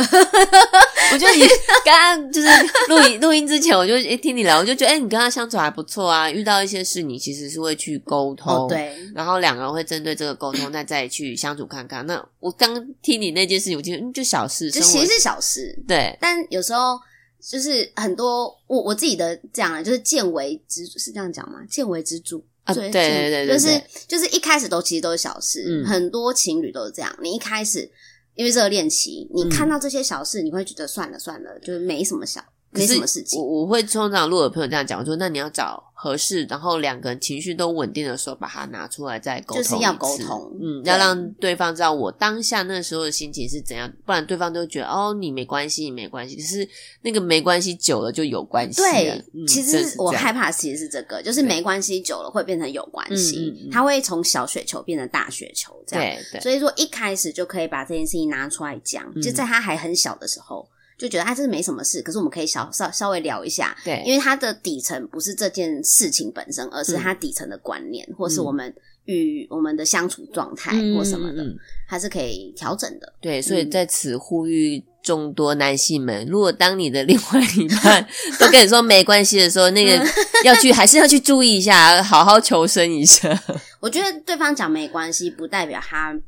[1.13, 1.43] 我觉得你
[1.85, 2.49] 刚刚就是
[2.89, 6.31] 录音录音之前，我就诶听你聊，我就觉得诶你跟他相处还不错啊。
[6.31, 8.65] 遇到一些事，你其实是会去沟通。
[8.65, 8.97] 哦，对。
[9.15, 12.07] 然后两个人会针对这个沟通，那再去相处看看。
[12.07, 16.17] 那我刚听你那件事情，我觉得嗯，就小事，就其实是小事，对。
[16.21, 16.99] 但有时候
[17.41, 21.61] 就是很多我我自己的这样，就是见微知著，是这样讲吗？
[21.71, 27.17] 见微知著啊，对对对对，就是就是一开始都其实都是小事，嗯，很多情侣都是这样。
[27.23, 27.89] 你一开始
[28.37, 32.41] 因为热恋期，你看到这些小事，你会觉得算了算了，就是没什么小。
[32.77, 46.69] 没什么事情，我我会通常如果有朋友这样讲，我说那你要找合适，然后两个人情绪都稳定的时候，把它拿出来再沟通，就是要沟通，嗯，要让对方知道我当下那时候的心情是怎样，不然对方都觉得哦，你没关系，你没关系，可是
[47.03, 48.83] 那个没关系久了就有关系。
[48.83, 56.05] 对，嗯、其实我害怕其实是这个，就是没关系久了会变成有关系，它会从小雪球变成大雪球，这样。
[56.05, 60.69] 对对，所以说一开始就可以把这件事情拿出来讲，嗯、就在他还很小的时候。
[60.99, 71.45] 就觉得他这是没什么事，可是我们可以小稍稍微聊一下，对，因为他的底层不是这件事情本身，而是他底层的观念，嗯、或是我们与我们的相处状态或什么的，
[71.87, 73.13] 还、嗯、是可以调整的。
[73.21, 78.07] 对，所以在此呼吁众多男性们，嗯、如果当你的另外一半
[78.39, 80.03] 都跟你说没关系的时候，那个
[80.45, 83.43] 要去还是要去注意一下，好好求生一下。
[83.81, 86.19] 我觉得对方讲没关系，不代表他。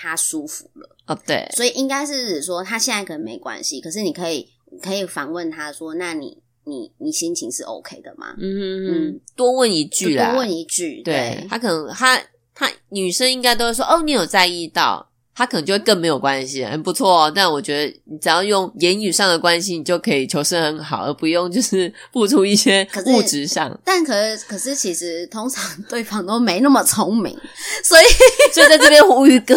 [0.00, 4.48] 他舒服了哦，对，所以应该是指说他现在可能没关系，可是你可以
[4.82, 12.20] 可以反问他说：“那你你你心情是 OK 的吗？”嗯嗯嗯，多问一句啦，多问一句，对，对他可能他
[12.54, 15.06] 他女生应该都会说：“哦，你有在意到。”
[15.38, 17.32] 他可能就会更没有关系，很不错哦。
[17.32, 23.80] 但我觉得你只要用言语上的关系，你就可以求生很好，而不用就是付出一些 物质上。
[23.84, 27.38] 但可是可是其实通常对方都没那么聪明，
[27.84, 28.04] 所以
[28.52, 29.54] 所以在这边呼吁个。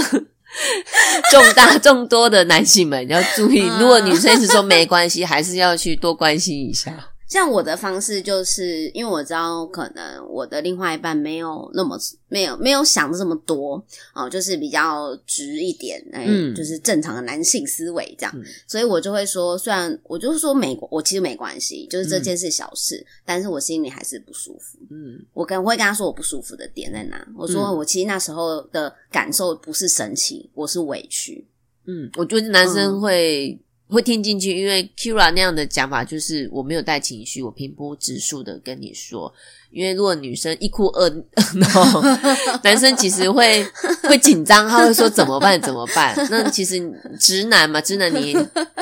[1.32, 7.11] 众大众多的男性们要注意，如果女生一直说没关系，还是要去多关心一下。
[7.32, 13.82] 像我的方式就是，因为我知道可能我的另外一半没有那么没有没有想的这么多
[14.14, 24.78] 哦，就是比较直一点，哎，嗯，就是正常的男性思维这样，嗯，所以我就会说，虽然我就是说没，我其实没关系，就是这件事小事，嗯，但是我心里还是不舒服。
[24.90, 31.48] 嗯，我跟我会跟他说我不舒服的点在哪，我说我其实那时候的感受不是生气，我是委屈。
[31.86, 33.58] 嗯，我觉得男生会。
[33.92, 39.34] 嗯会听进去，因为 Kyria 那样的讲法就是我没有带情绪，我平铺直述的跟你说。
[39.70, 41.10] 因为如果女生一哭二
[41.56, 42.02] 闹，
[42.64, 43.64] 男生其实会
[44.04, 45.62] 会紧张，他会说怎么办？
[45.62, 46.16] 怎么办？
[46.30, 46.80] 那其实
[47.20, 48.36] 直男嘛，直男你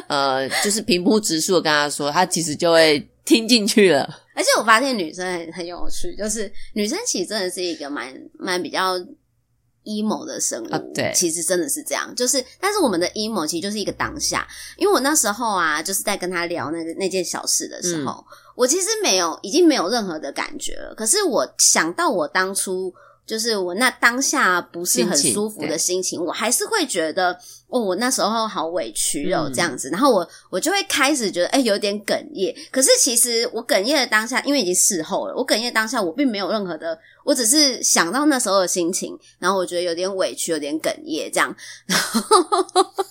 [0.07, 4.07] 呃就是平铺直述的跟他说，他其实就会听进去了。
[4.35, 8.93] 而且我发现女生很很有趣，就是女生其实真的是一个蛮蛮比较。
[9.89, 14.47] Emo 的生物，啊、对，其实真的是这样，就是，但是我们的 emo 其实就是一个当下，
[14.77, 18.25] 因为我那时候啊，就是在跟他聊那个那件小事的时候，嗯、
[18.55, 20.93] 我其实没有，已经没有任何的感觉了。
[20.95, 22.93] 可是我想到我当初。
[23.29, 29.89] 就是我那当下不是很舒服的心情，心情我还是会觉得哦，我那时候好委屈哦，这样子。
[29.89, 32.55] 嗯、然后我我就会开始觉得哎、欸，有点哽咽。
[32.71, 41.55] 可是其实我哽咽的当下，因为已经事后了，我哽咽当下我并没有任何的我只是想到那时候的心情，然后我觉得有点委屈，有点哽咽这样。
[41.85, 42.25] 然后，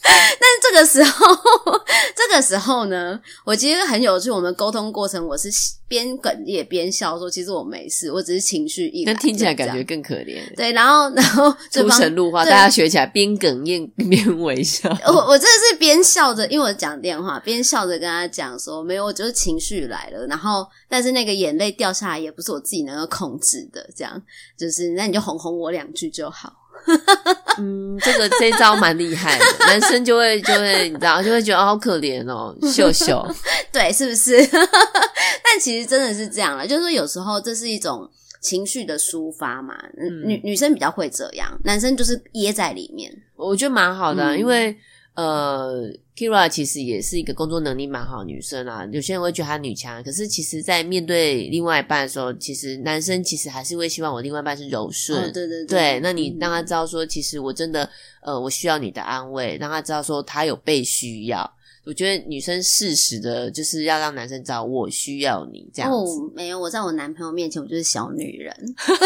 [0.03, 1.27] 但这个时候，
[2.17, 4.29] 这个时候呢，我其实很有趣。
[4.29, 5.49] 我们沟通过程，我是
[5.87, 10.41] 边哽咽边笑，说其实我没事，我只是情绪一听起来感觉更可怜。
[10.57, 14.89] 对，然后， 然后出神入化，大家学起来边哽咽边微笑。
[15.07, 20.27] 我我真的是边笑着，因为我讲电话边笑着跟他讲说，没有，我就是情绪来了。
[20.27, 24.21] 然后，但是那个眼泪掉下来也不是我自己能够控制的，这样。
[24.59, 26.53] 就是，那你就哄哄我两句就好。
[27.59, 33.27] 嗯，这个这招蛮厉害的，男生就会就会你知道，就会觉得好可怜哦，秀秀，
[33.73, 34.39] 对，是不是？
[34.47, 38.09] 但其实真的是这样了，就是说有时候这是一种
[38.41, 39.75] 情绪的抒发嘛。
[39.97, 43.15] 嗯、女女生比较会这样，男生就是噎在里面。
[43.37, 44.77] 我觉得蛮好的、啊，嗯、因为。
[45.15, 48.87] 呃，Keira 其实也是一个工作能力蛮好的女生啊。
[48.93, 55.33] 有些人会觉得她女强，可是其实，在面对另外一半的时候，其实男生其实还是会希望我另外一半是柔顺。
[55.33, 57.91] 对对，对，那你让他知道说，其实我真的，
[58.23, 61.53] 呃，我需要你的安慰，让他知道说他有被需要。
[61.89, 65.97] 我觉得女生适时的，就是要让男生知道我需要你这样子。
[65.97, 68.55] 哦，没有，我在我男朋友面前，我就是小女人。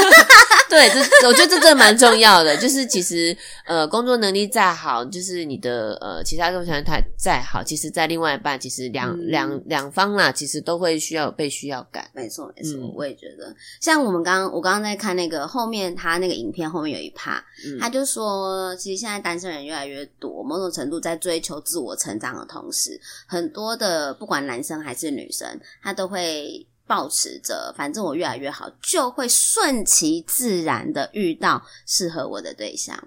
[0.68, 2.57] 对，这我觉得这真的蛮重要的。
[2.57, 12.11] 就是其实呃，工作能力再好，就是你的呃其他工作条件再好，其实，在另外一半，其实两、嗯、两两方啦，其实都会需要有被需要感。
[12.14, 13.55] 没错，没错，嗯、我也觉得。
[13.80, 26.66] 像我们刚刚，我刚刚在看那个后面，他那个影片后面有一趴，嗯、他就说，其实现在单身人越来越多，某种程度在追求自我成长的同时，很多的不管男生还是女生，他都会。
[26.85, 33.03] 保持着，反正我越来越好，就会顺其自然的遇到适合我的对象。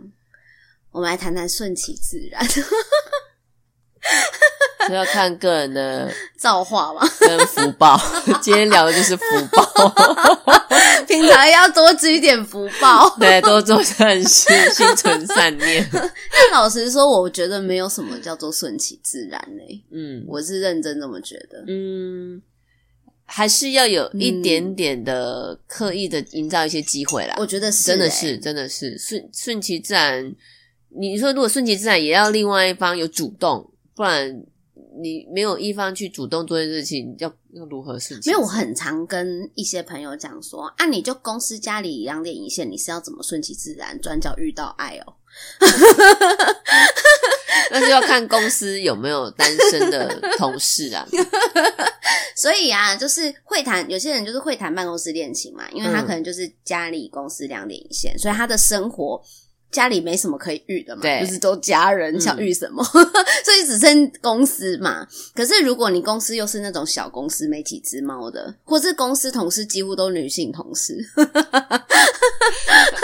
[0.89, 2.43] 我们来谈谈顺其自然，
[4.93, 7.99] 要看个人的造化嘛，跟福报。
[8.41, 9.93] 今天聊的就是福报，
[11.07, 15.87] 平常要多积点福报，对，多做善事，心存善念。
[15.91, 19.85] 但老实说，我觉得没有什么叫做顺其自然嘞、欸。
[19.91, 21.63] 嗯，我是认真这么觉得。
[21.67, 22.41] 嗯。
[23.27, 30.31] 还是要有一点点的刻意的营造一些机会啦，我觉得是、欸，真的是，真的是顺顺其自然。
[30.95, 34.43] 你说如果顺其自然，也要另外一方有主动，不然
[34.99, 38.29] 你没有一方去主动做这件事情，要要如何顺其？
[38.29, 45.13] 因为我很常跟一些朋友讲说，啊，你就公司家里两点一线，你是要怎么顺其自然，转角遇到爱哦。
[47.71, 51.05] 那就要看公司有没有单身的同事啊。
[52.35, 59.21] 所以啊，就是会谈，有些人就是会谈办公室恋情嘛，因为他可能就是家里公司两点一线，嗯、所以他的生活
[59.75, 63.03] 家里没什么可以遇的嘛，对就是都家人想遇什么，嗯、
[63.43, 65.05] 所以只剩公司嘛。
[65.33, 70.97] 可是如果你公司又是那种小公司，没几只猫的，或是公司同事几乎都女性同事。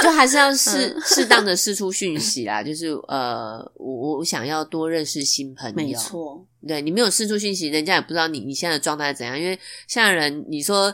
[0.01, 10.93] 就还是要适 适当的释出讯息啦，就是呃，我我想要多认识新朋友，没错，对，你没有释出讯息，人家也不知道你你现在的状态怎样，因为现在人你说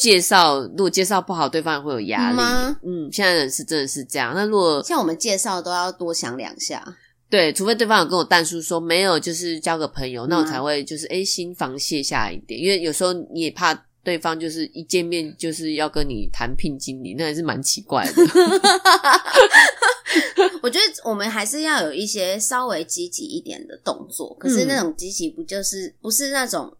[0.00, 2.36] 介绍，如果介绍不好，对方也会有压力。
[2.36, 4.32] 吗嗯，现在人是真的是这样。
[4.34, 6.82] 那如果像我们介绍都要多想两下，
[7.28, 13.78] 对，除非对方有跟我淡叔说没有，就是交个朋友，那我才会就是诶心防卸下一点，因为有时候你也怕。
[14.02, 18.12] 对方就是一见面就是要跟你谈聘经理，那还是蛮奇怪的。
[20.62, 26.74] 我觉得我们还是要有一些稍微积极一点的动作，可是那种积极不就是不是那种。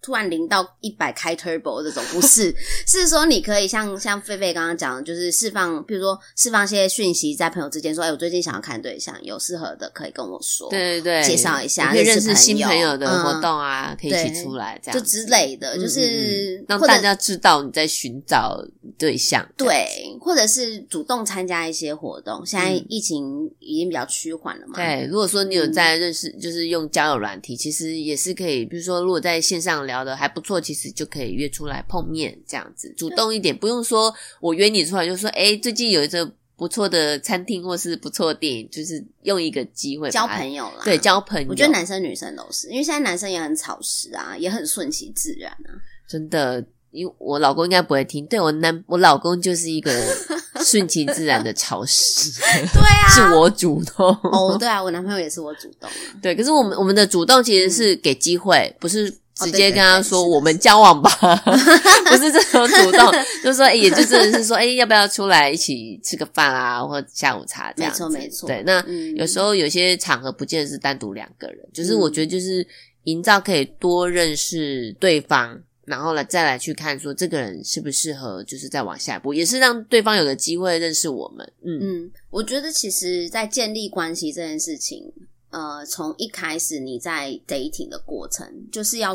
[0.00, 2.54] 突然零到一百开 turbo 这种不是，
[2.86, 18.64] 是说你可以像像狒狒刚刚讲的，就是释放，比如说释放一些讯息在朋友之间，说，哎，我最近想要看对象，有适合的可以跟我说，对对对，介绍一下，可以认识新朋友的活动啊，嗯、可以一起出来这样，就之类的，就是让大家知道你在寻找
[18.96, 19.88] 对象，对，
[20.20, 22.46] 或者是主动参加一些活动。
[22.46, 29.95] 现在疫情已经比较趋缓了嘛，对，如果说你有在认识，嗯、就是用交友软体，其实也是可以，比如说如果在线上聊。
[29.96, 40.82] 聊的还不错，其实就可以约出来碰面，这样子主动一点，不用说我约你出来，就说哎，最近有一个不错的餐厅或是不错的电影，就是用一个机会交朋友啦。
[40.84, 41.46] 对，交朋友。
[41.48, 45.72] 我觉得男生女生都是，因为现在男生也很草食啊，也很顺其自然啊。
[46.08, 49.92] 真的，因为我老公应该不会听，对我男，我老公就是一个
[50.64, 52.30] 顺其自然的潮湿。
[52.72, 54.08] 对啊， 是我主动。
[54.22, 55.90] 哦，对啊，我男朋友也是我主动。
[56.22, 59.14] 对，可是我们我们的主动其实是给机会，嗯、不是。
[59.36, 61.10] 直接跟他说我们交往吧，
[62.08, 63.12] 不是这种主动，
[63.44, 68.08] 就是说，也就真的是说，哎，要不要出来一起吃个饭啊，或者下午茶这样子？
[68.08, 68.48] 没错，没错。
[68.48, 68.82] 对，那
[69.16, 72.66] 有时候有些场合不见得是单独两个人，就是我觉得就是
[73.04, 81.52] 营造可以多认识对方，然后来再来去看说这个人适不适合，就是再往下一步，也是让对方有个机会认识我们。
[81.62, 85.12] 嗯嗯，我觉得其实，在建立关系这件事情，
[85.56, 89.14] 呃，从一开始你在 dating 的过程，就是要，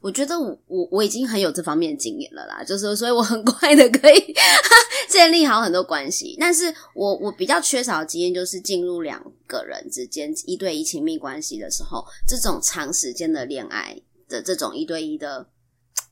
[0.00, 4.34] 我觉得我我我已经很有这方面的经验了啦，就是所以我很快的可以
[5.10, 6.34] 建立好很多关系。
[6.40, 15.46] 但是我我比较缺少经验，就是进入两个人之间一对一亲密关系的时候，这种长时间的恋爱的这种一对一的。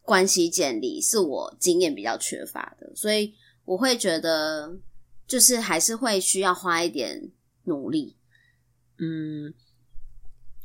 [0.07, 3.33] 关系建立是我经验比较缺乏的，所以
[3.65, 4.71] 我会觉得
[5.27, 7.31] 就是还是会需要花一点
[7.63, 8.15] 努力，
[8.99, 9.53] 嗯，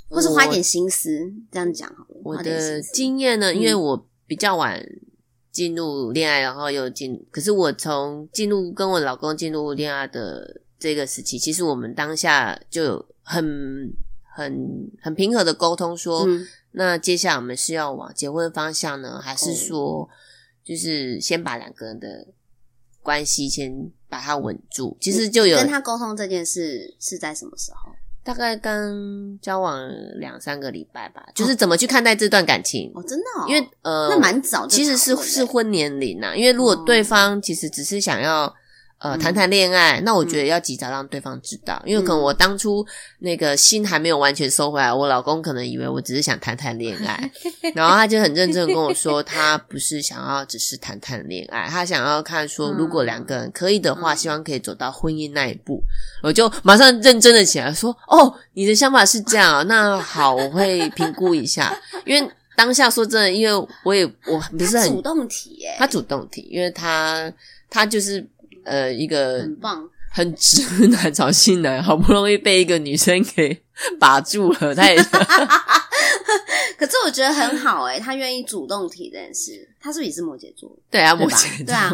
[0.09, 2.21] 或是花一点心思，这样讲好了。
[2.23, 4.83] 我的经验呢，因为我比较晚
[5.51, 13.91] 进入恋爱，然后又进，可是我从进入跟我老公进入恋爱的这个时期，其实我们当下就有很
[14.35, 16.25] 很很平和的沟通说。
[16.27, 20.07] 嗯那接下来我们是要往结婚方向呢，还是说，
[20.63, 22.27] 就是先把两个人的
[23.01, 24.95] 关系先把它稳住？
[25.01, 27.91] 其实就有跟他沟通这件事是在什么时候？
[28.29, 32.91] 大概刚交往两三个礼拜吧，就是怎么去看待这段感情？
[32.93, 36.35] 哦，真的哦，因为呃，那蛮早，其实是是婚年龄呐。
[36.35, 38.53] 因为如果对方其实只是想要。
[38.99, 42.85] 呃，谈谈恋爱，那我觉得要及早让对方知道，嗯、因为可能我当初
[43.19, 47.31] 那个心还没有完全收回来，我老公可能以为我只是想谈谈恋爱，
[47.73, 55.81] 然后他就很认真的跟我说，他不是想要只是谈谈恋爱，他想要看说，如果两个人可以的话，希望可以走到婚姻那一步。
[56.21, 61.73] 我就马上认真的起来说，哦，你的想法是这样啊，那好，我会评估一下，
[62.05, 67.31] 因为当下说真的，因为我也我不是很主动提耶，他主动提，因为他
[67.69, 68.27] 他就是。
[68.69, 73.63] 呃，一个很棒、很直男找性男， 好不容易被一个女生给
[73.99, 74.97] 把住了，他也。
[76.77, 79.67] 可是我觉得很好哎、欸，他愿意主动提这件事。
[79.81, 80.73] 他是不是也是摩羯座？
[80.89, 81.65] 对啊，摩羯座。
[81.65, 81.91] 对啊，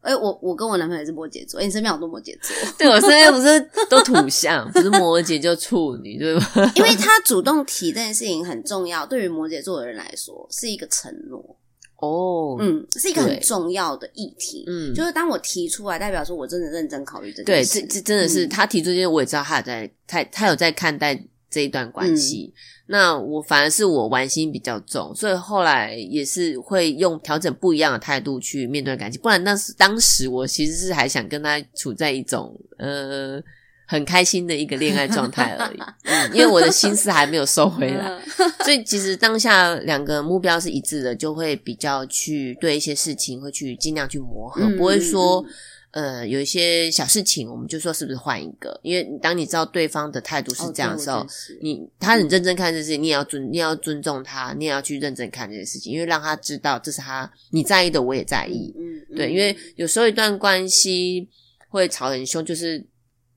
[0.00, 1.60] 哎、欸，我我跟我男朋友也是摩羯座。
[1.60, 2.56] 哎、欸，你身边好多摩羯座？
[2.78, 3.60] 对，我身边不是
[3.90, 6.72] 都土象， 不是摩羯就处女，对吧？
[6.76, 11.58] 因为他主动提这件事情很重要，对于摩羯座的人来说是一个承诺。
[12.02, 14.64] 哦，oh, 嗯，是一个很重要的议题。
[14.66, 17.80] 嗯，就是当我提出来，代表说我真的认真考虑这件事。
[17.80, 21.16] 对，这这真的是、嗯、他提出这些，我也知道他有在，他他有在看待
[21.48, 22.52] 这一段关系。
[22.52, 29.20] 嗯、那我反而是我玩心比较重，所以后来也是会用调整不一样的态度去面对感情。
[29.22, 33.40] 不然当时当时我其实是还想跟他处在一种呃。
[33.84, 38.22] 很开心的一个恋爱状态而已，嗯，因为我的心思还没有收回来，
[38.64, 45.44] 所以其实当下两个目标是一致的，就会比较去对一些事情会去尽量去磨合，不会说
[45.90, 51.26] 呃有一些小事情我们就说是不是换一个，因为当你知道对方的态度是这样的时候，
[51.60, 61.28] 你他很认真看这事情，你也要尊你也要尊重他，你也要去认真看这件事情，因为让他知道这是他你在意的，我也在意，嗯，对，因为有时候一段关系
[61.68, 62.86] 会吵很凶，就是。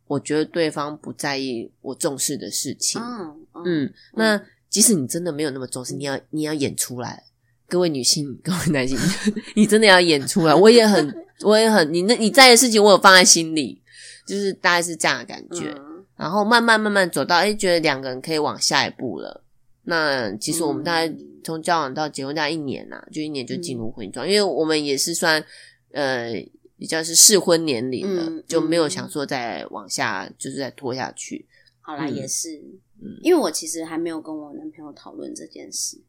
[0.07, 4.39] 我觉得对方不在意我重视的事情，嗯，嗯，那
[4.69, 7.23] 即使你真的没有那么重视，你要你要演出来，
[7.67, 8.95] 各位女性，各位男性，
[9.55, 10.53] 你真的要演出来。
[10.53, 13.81] 我也很，我也很，你那你在意的事情，我有放在心里，
[14.27, 15.73] 就是大概是这样的感觉。
[15.75, 19.43] 嗯，然后慢慢慢慢走到，哎，觉得两个人可以往下一步了。
[19.85, 21.11] 那其实我们大概
[21.43, 25.43] 从交往到结婚大概一年呐，就一年就进入婚姻状，因为我们也是算
[25.93, 26.33] 呃。
[26.77, 31.47] 比较是适婚年龄了，嗯、就没有想说再往下，就是再拖下去。
[31.79, 32.57] 好啦，嗯、也是，
[33.01, 36.01] 嗯，因为我其实还没有跟我男朋友讨论这件事，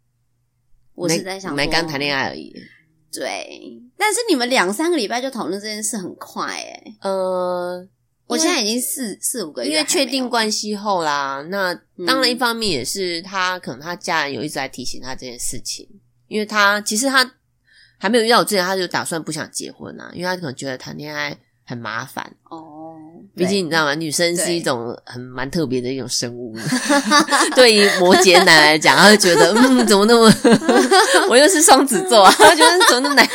[0.94, 2.52] 我是在想，没刚谈恋爱而已。
[3.12, 6.96] 对，但是你们两三个礼拜就讨论这件事，很快哎、欸。
[7.02, 7.88] 呃，
[8.26, 11.46] 我现在已经四四五个月，因为确定关系后啦。
[11.48, 11.72] 那
[12.06, 15.88] 当然，一方面也是他可能他家人有一直在提醒他这件事情，
[16.26, 17.34] 因为他其实他。
[17.98, 22.94] 还没有遇到我之前，他就打算不想结婚啊，因为他可能觉得谈恋爱很麻烦哦。
[23.34, 23.94] 毕竟你知道吗？
[23.94, 26.56] 女生是一种很蛮特别的一种生物。
[27.54, 30.32] 对于摩羯男来讲，他就觉得嗯，怎么那么
[31.28, 33.28] 我又是双子座啊， 他觉得怎么那么难？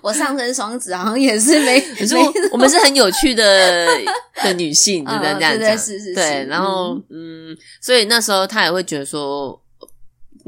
[0.00, 1.80] 我上升双子好像也是没。
[1.98, 3.86] 可是我我们是很有趣的
[4.42, 5.58] 的女性，就这样讲。
[5.58, 6.14] 对，是是。
[6.14, 9.60] 对，然后嗯，所以那时候他也会觉得说。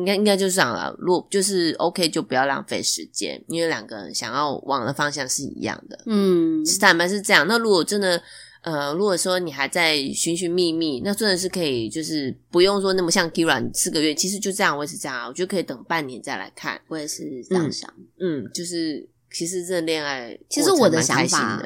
[0.00, 5.98] 应该应该就是这样了，如果就是 OK，就不要浪费时间，因为两个人想要往的方向是一样的。
[6.06, 7.46] 嗯，是坦白是这样。
[7.46, 8.20] 那如果真的，
[8.62, 16.80] 呃，如果说你还在寻寻觅觅，那真的是可以，就是不用说那么像 Kira 四个月，其实就这样，我也是这样，我觉得可以等半年再来看。
[16.88, 17.92] 我也是这样想。
[18.18, 21.62] 嗯，嗯，就是其实这恋爱，其实我的想法，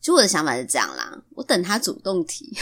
[0.00, 2.54] 其实我的想法是这样啦，我等他主动提，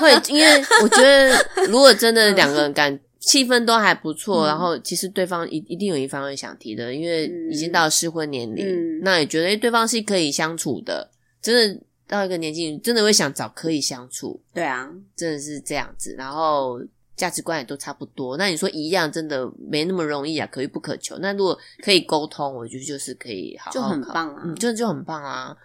[0.00, 3.00] 会，因为我觉得如果真的两个人感。
[3.26, 11.10] 气氛都还不错，嗯、然后其实对方一一定有一方会想提的，因为已经到了适婚年龄，嗯、那也觉得对方是可以相处的，
[11.40, 14.38] 真的到一个年纪，真的会想找可以相处。
[14.52, 16.78] 对啊，真的是这样子，然后
[17.16, 18.36] 价值观也都差不多。
[18.36, 21.16] 那你说一样，真的没那么容易啊，可遇不可求。
[21.18, 25.56] 那如果可以沟通，我觉得就是可以好好，就很棒啊，嗯，就就很棒啊。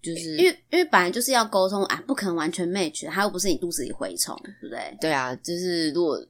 [0.00, 4.96] 就是因为因为本来就是要沟通啊，不可能完全 match，他又不是你肚子里蛔虫，对不对？
[5.00, 6.24] 对啊，就是如果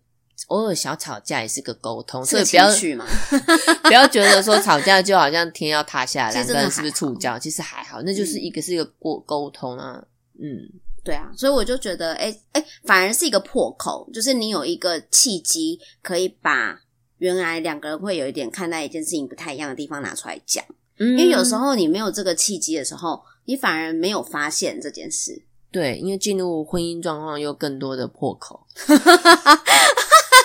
[0.49, 3.07] 偶尔小吵架也是个沟通，所以不要去嘛，
[3.84, 7.34] 不要觉得说吵架就好像天要塌下来，两个人是不是触交？
[7.34, 7.38] 礁？
[7.38, 10.03] 其实还好，那就是一个是一个过沟通啊，
[10.40, 10.68] 嗯，
[11.05, 16.80] 对啊，所以我就觉得，哎哎，反而是一个破口，就是你有一个契机，可以把
[17.18, 20.64] 原来两个人会有一点看待一件事情不太一样的地方拿出来讲。
[20.99, 25.42] 嗯，因为有时候你没有这个契机的时候，你反而没有发现这件事。
[25.70, 28.66] 对，因为进入婚姻状况又更多的破口。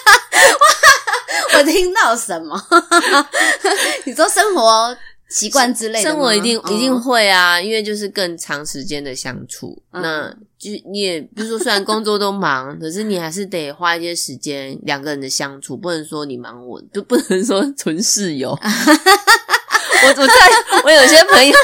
[1.57, 2.59] 我听到什么？
[4.05, 4.95] 你说生活
[5.29, 18.51] 习惯之类的，生活一定、嗯、一定会啊，因为就是更长时间的相处，嗯、那就你也比如说，虽然工作都忙， 可是你还是得花一些时间两个人的相处，不能说你忙我，就不能说纯室友。
[18.51, 20.33] 我我在
[20.83, 21.55] 我有些朋友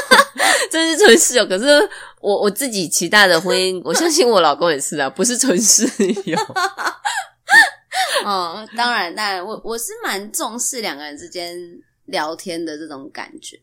[0.70, 1.66] 真是纯室友，可是
[2.20, 5.86] 我我自己期待的婚姻，我相信我老公也是啊，不是纯室
[6.24, 6.38] 友。
[8.24, 11.56] 哦， 当然，当然，我我是蛮重视两个人之间
[12.06, 13.60] 聊天的这种感觉。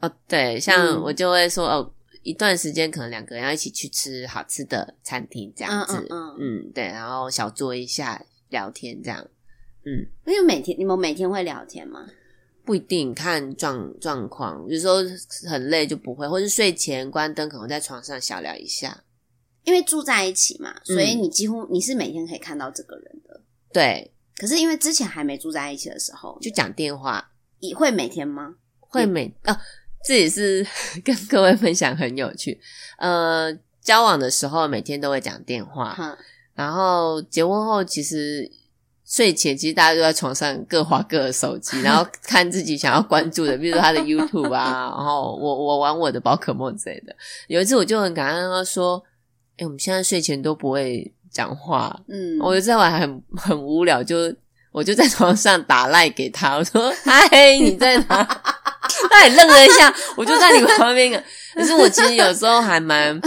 [0.00, 1.92] 哦，对，像我就会说，嗯、哦，
[2.22, 9.26] 一段时间可能两个人要一起去吃好吃的餐厅这样子，嗯，嗯，嗯，嗯，对，然后小坐一下聊天这样，
[9.84, 12.06] 嗯，因为每天你们每天会聊天吗？
[12.64, 14.96] 不一定，看状状况，有时候
[15.48, 19.02] 很累就不会，或是睡前关灯，可能在床上小聊一下。
[19.64, 23.40] 因为住在一起嘛，所以你几乎你是每天可以看到这个人的。
[23.72, 28.54] 对，可是因为之前还没住在一起的时候，就讲电话，你会每天吗？
[28.80, 29.60] 会每啊，
[30.04, 30.66] 这也是
[31.04, 32.60] 跟各位分享很有趣。
[32.98, 36.16] 呃，交往的时候每天都会讲电话，嗯、
[36.54, 38.50] 然后结婚后其实
[39.06, 47.14] 睡前其实大家都在床上各划各的手机，然后 看自己想要关注的，比如说他的 YouTube 啊，然后我我玩我的宝可梦之类的。
[47.46, 49.00] 有一次我就很感恩，他说
[49.58, 54.16] ：“哎，我们现在睡前都不会。”讲话，嗯，我就在晚很 很无聊，就
[54.72, 58.22] 我就在床上打赖给他，我说：“嗨，你在哪？”
[59.10, 61.22] 他也愣了一下，我就在你旁边。
[61.54, 63.20] 可是我其实有时候还蛮。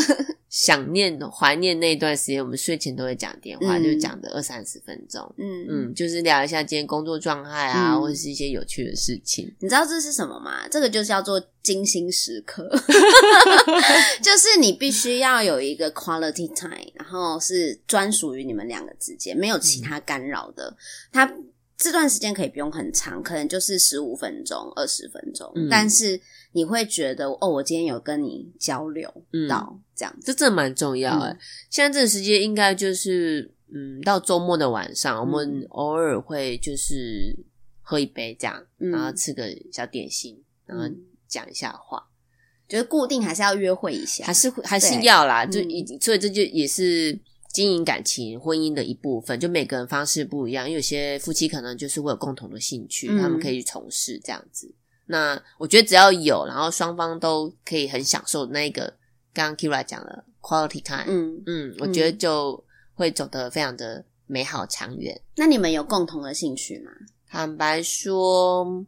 [0.53, 5.19] 想念、怀念那段时间，我们睡前都会讲电话，嗯、就讲的二三十分钟。
[5.39, 9.51] 嗯嗯，就是聊一下今天工作状态啊，嗯、或者是一些有趣的事情。
[9.59, 10.67] 你知道这是什么吗？
[10.69, 12.69] 这个就是叫做精心时刻，
[14.21, 20.77] 就是你必须要有一个 quality time，然后是专属于你们两个之间，没有其他干扰的。
[21.11, 21.45] 他、嗯、
[21.75, 26.21] 这段时间可以不用很长，可能就是十五分钟、二十分钟，嗯、但是。
[26.53, 29.07] 你会觉得哦，我今天有跟你交流
[29.49, 31.37] 到、嗯、这样子，这真的蛮重要哎、嗯、
[31.69, 37.35] 现在这个时间应该就是嗯，到周末的晚上，嗯、我们偶尔会就是
[37.81, 40.85] 喝一杯这样，嗯、然后吃个小点心，然后
[41.27, 42.07] 讲一下话。
[42.69, 45.45] 觉得固定还是要约会一下，还是还是要啦。
[45.45, 47.19] 对就所以这就也是
[47.51, 49.37] 经营感情、婚姻的一部分。
[49.39, 54.73] 就每个人方式不一样，因为有些夫妻可能就是会有共同的兴趣，嗯、他们可以去从事这样子。
[55.05, 58.93] 那我觉得只要有，然后双方都可以很享受那个
[59.33, 62.63] 刚刚 Kyria 讲的 quality time，嗯嗯，我觉得就
[62.95, 65.19] 会走得非常的美好长远。
[65.35, 66.91] 那你们有共同的兴趣吗？
[67.29, 68.85] 坦白说，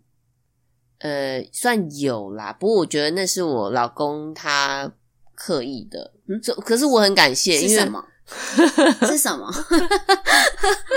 [1.00, 2.54] 呃，算有啦。
[2.54, 4.92] 不过我觉得那是我老公他
[5.34, 8.06] 刻意的，嗯，可是我很感谢，因为什么？
[9.02, 9.52] 是什么？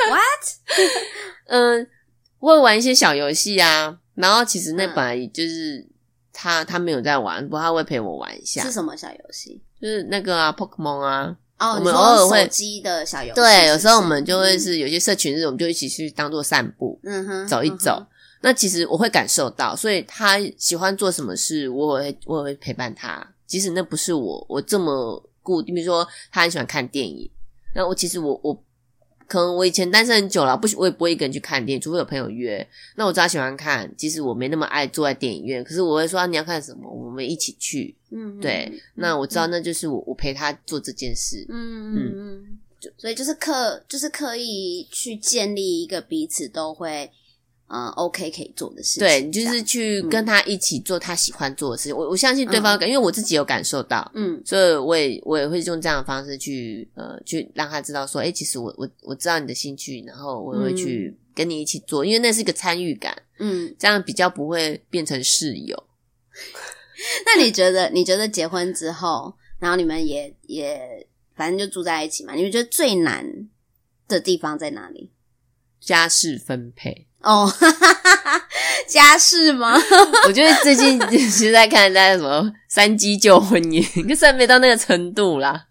[0.08, 0.44] What？
[1.46, 1.88] 嗯，
[2.38, 3.98] 我会玩一些小游戏啊。
[4.18, 5.86] 然后其实那本来就是
[6.32, 8.64] 他，嗯、他没有在玩，不过他会陪我玩一下。
[8.64, 9.62] 是什么小游戏？
[9.80, 11.36] 就是那个啊，Pokemon 啊。
[11.60, 13.34] 哦，我们偶尔会手机的小游戏。
[13.34, 17.98] 对，有时候我们就会是有些社群日，我们就一起去当做散步，嗯哼，走一走。
[18.00, 18.06] 嗯、
[18.42, 23.24] 那其实我会感受到，所以他喜欢做什么事，我也会我也会陪伴他。
[23.46, 27.30] 即使那不是我我这么固定，比如说他很喜欢看电影，
[27.74, 28.64] 那我其实我我。
[29.28, 32.66] 可能我以前单身很久了，不，我也不会一个人去看电影，除非有朋友约。
[32.96, 37.94] 那我知道他喜欢看，即使我没那么爱坐在电影院，可是我会说、啊、你要看什么，我们一起去。
[38.10, 38.68] 嗯，对。
[38.72, 41.44] 嗯、那我知道那就是我，我陪他做这件事。
[41.50, 42.58] 嗯嗯嗯。
[42.80, 47.10] 就所以就是刻，就是刻意去建立一个彼此都会
[47.68, 49.00] 嗯，OK 可以做的事情。
[49.00, 51.94] 对，你就是去跟他一起做他喜欢做的事情。
[51.94, 65.84] 嗯、我我相信对方感，因为我自己有感受到，嗯，所以我也我也会用这样的方式去呃，去让他知道说，哎，其实我我我知道你的兴趣，然后我会去跟你一起做，嗯、因为那是一个参与感，嗯，这样比较不会变成室友。
[67.26, 67.90] 那你觉得？
[67.90, 71.06] 你觉得结婚之后，然后你们也也
[71.36, 72.34] 反正就住在一起嘛？
[72.34, 73.26] 你们觉得最难
[74.08, 75.12] 的地方在哪里？
[75.80, 77.07] 家事分配。
[77.22, 78.48] 哦，哈哈哈哈，
[78.88, 79.74] 家事吗？
[80.26, 85.66] 我觉得最近其 实在看在什么三鸡救婚姻，可是还没到那个程度啦。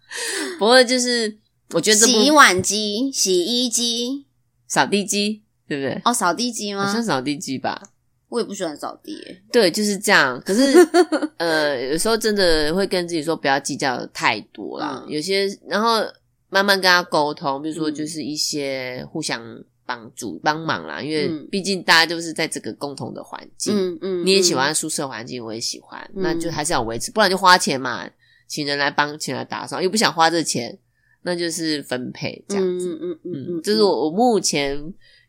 [0.58, 1.38] 不过就是
[1.70, 4.26] 我觉得洗碗机、洗衣机、
[4.66, 6.00] 扫地机，对不对？
[6.04, 6.86] 哦，扫地机吗？
[6.86, 7.82] 好像扫地机吧。
[8.28, 9.42] 我也不喜欢扫地耶。
[9.50, 10.38] 对，就是这样。
[10.44, 10.86] 可是
[11.38, 15.02] 呃，有时候真的会跟自己说不要计较太多啦。
[15.02, 16.02] 嗯、有些然后
[16.50, 19.42] 慢慢跟他沟通，比如说就是一些互相。
[19.88, 28.06] 帮助帮忙啦，因为毕竟大家都是在这个共同的环境，嗯嗯，你也喜欢宿舍环境，我也喜欢，嗯、那就还是要维持，不然就花钱嘛，
[28.46, 30.78] 请人来帮，请人来打扫，又不想花这钱，
[31.22, 34.78] 那就是分配这样子，嗯嗯嗯嗯，这是我我目前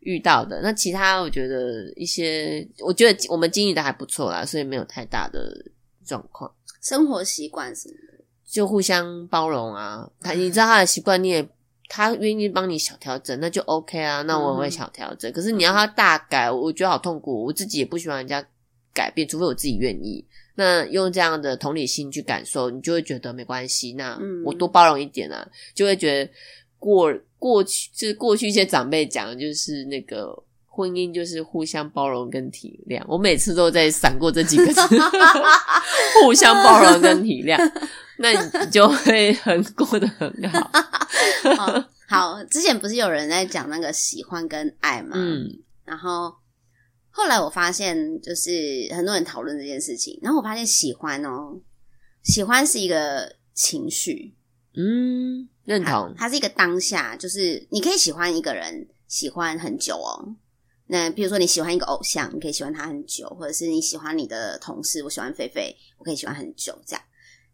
[0.02, 0.60] 遇到的。
[0.62, 5.56] 那其他我觉得一些，我觉得我们经营的还不错啦，所以没有太大的
[6.06, 6.54] 状况。
[6.82, 10.06] 生活习惯什么的，就互相包容啊。
[10.20, 11.50] 他你知道他的习惯，你也。
[11.90, 14.22] 他愿意帮你小调整，那就 OK 啊。
[14.22, 15.30] 那我也会小调整。
[15.30, 17.44] 嗯、可是你要他大改，我觉得好痛苦。
[17.46, 18.46] 我自己也不喜欢人家
[18.94, 20.24] 改变，除非我自己愿意。
[20.54, 23.94] 那用这样的同理心去感受，你就会觉得没关系。
[23.94, 26.32] 那我多包容一点啊，就会觉得
[26.78, 30.38] 过过去就是过去一些长辈讲的就是那个
[30.68, 33.02] 婚姻就是互相包容跟体谅。
[33.08, 34.82] 我每次都在闪过这几个字，
[36.22, 37.58] 互相包容跟体谅。
[38.20, 40.72] 那你就会很过得很好。
[41.58, 45.12] 好，好，之前不是有人在讲那个喜欢跟爱嘛？
[45.16, 45.48] 嗯，
[45.86, 46.34] 然后
[47.10, 48.52] 后来我发现，就是
[48.92, 51.60] 很多人讨论这件事情，然后我发现喜欢哦，
[52.24, 54.36] 喜欢是一个情绪，
[54.76, 60.36] 嗯，认同，它是一个当下，就是你可以喜欢一个人，喜欢很久哦。
[60.88, 67.02] 那比如说你喜欢一个偶像，你可以喜欢他很久，或者是你喜欢你的同事，我喜欢菲菲，我可以喜欢很久这样。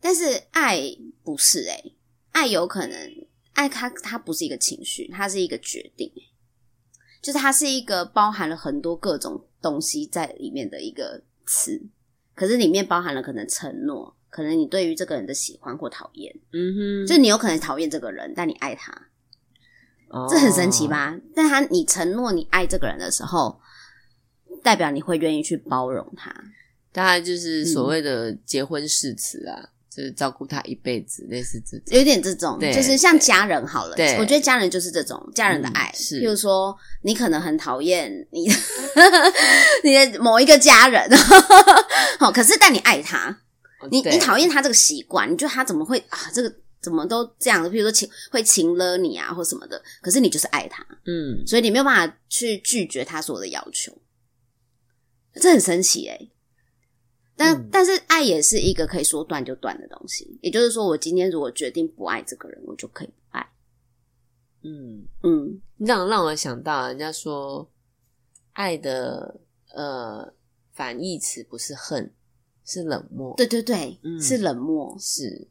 [0.05, 0.79] 但是爱
[1.23, 1.95] 不是诶、欸，
[2.31, 2.95] 爱有可能
[3.53, 6.13] 爱它它不是一个情绪，它是一个决定，
[7.23, 11.81] 就是它是一个包含了很多各种东西在里面的一个词，
[12.35, 18.91] 可是里面包含了可能承诺，可能你对于这个人的喜欢或讨厌，嗯哼，就你有可能讨厌这个人，但你爱他，
[20.09, 21.19] 哦，这很神奇吧？
[21.33, 23.59] 但他你承诺你爱这个人的时候，
[24.61, 26.31] 代表你会愿意去包容他，
[26.91, 29.71] 大概就是所谓的结婚誓词啊。
[29.95, 33.95] 就是照顾他一辈子，类似这种，有点这种，就是像家人好了。
[33.95, 35.89] 对，我觉得家人就是这种家人的爱。
[35.93, 38.45] 嗯、是，譬如说，你可能很讨厌你
[39.85, 41.09] 你的某一个家人，
[42.19, 43.29] 好， 可是但你爱他，
[43.79, 46.29] 哦、你你讨厌他这个习惯，你觉得他怎么会啊？
[46.33, 47.65] 这个怎么都这样？
[47.69, 49.81] 譬如说情会情勒你啊，或什么的。
[50.01, 53.97] 可是你就是爱他，嗯，所以你没有办法去拒绝他所有的要求，
[55.35, 56.31] 这很神奇诶、欸
[57.35, 63.47] 但、嗯、但是爱也是一个可以说断就断的东西，也就是说，我今天如果决定不爱这个人，我就可以不爱。
[64.63, 67.69] 嗯嗯，让让我想到，人家说
[68.53, 69.39] 爱的
[69.73, 70.33] 呃
[70.73, 72.11] 反义词不是恨，
[72.63, 73.35] 是冷漠。
[73.37, 75.47] 对对对，嗯、是冷漠，是。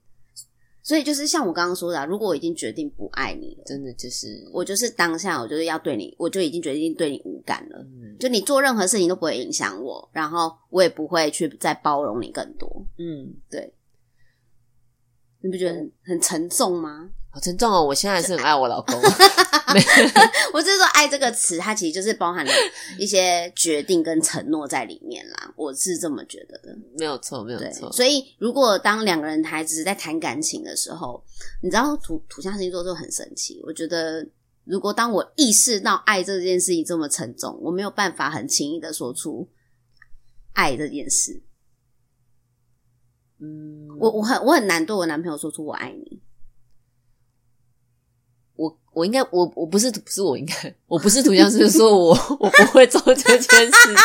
[0.84, 7.78] 所以就是像我刚刚说的，如果我已经决定不爱你了，真的就是我就是当下，我就是要对你，我就已经决定对你无感了。
[7.78, 12.86] 嗯，就你做任何事情都不会影响我，然后我也不会去再包容你更多。
[12.98, 13.72] 嗯，对。
[15.40, 17.10] 你不觉得很很沉重吗？
[17.34, 17.82] 好沉重哦！
[17.84, 18.94] 我现在还是很爱我老公。
[20.54, 22.52] 我是说“爱”这个词，它其实就是包含了
[22.96, 25.52] 一些决定跟承诺在里面啦。
[25.56, 26.78] 我是这么觉得的。
[26.96, 27.90] 没有错，没有错。
[27.90, 31.20] 所以，如果当两个人还只是在谈感情的时候，
[31.60, 33.60] 你知道土土象星座就很神奇。
[33.66, 34.24] 我觉得，
[34.62, 39.48] 如果当我意识到爱这件事情这么沉重，我没有办法很轻易的说出
[40.52, 41.42] 爱这件事。
[43.40, 46.22] 嗯，我我很我很难对我男朋友说出我爱你。
[48.94, 53.94] 我应该，我我不是不是我应该，我不是土象星座，我我不会做这件事情。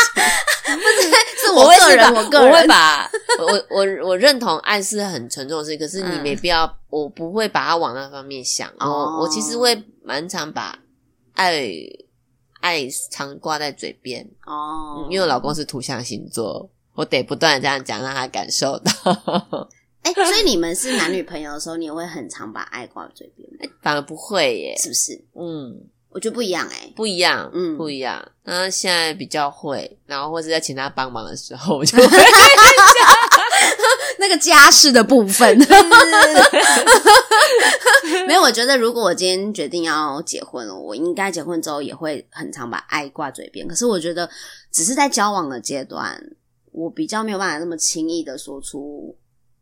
[0.69, 3.09] 不是，是我个人，我个人，我会把
[3.39, 8.69] 我我我认同爱是很沉重的事情，可是你没必要，嗯、我不会把它往那方面想。
[8.79, 10.77] 哦、我我其实会蛮常把
[11.33, 11.71] 爱
[12.59, 18.91] 爱常挂在嘴边哦、嗯，因为我老公是土象星座，我得不断的这样讲，让他感受到。
[20.01, 23.75] 哎、欸，所以你们是男女朋友的时候，你也会很常把爱挂嘴边吗？
[23.81, 25.13] 反而不会耶，是不是？
[25.35, 28.31] 嗯，我觉得不一样哎、欸，不一样，嗯，不一样。
[28.43, 32.05] 那现在比较会，然后或者在请他帮忙的时候，我就 会
[34.19, 35.57] 那个家事的部分。
[38.27, 43.67] 没有，我觉得如果我今天决定要结婚了，我应该结婚之后也会很常把爱挂嘴边。
[43.67, 44.29] 可是我觉得，
[44.71, 46.21] 只是在交往的阶段，
[46.71, 49.15] 我比较没有办法那么轻易的说出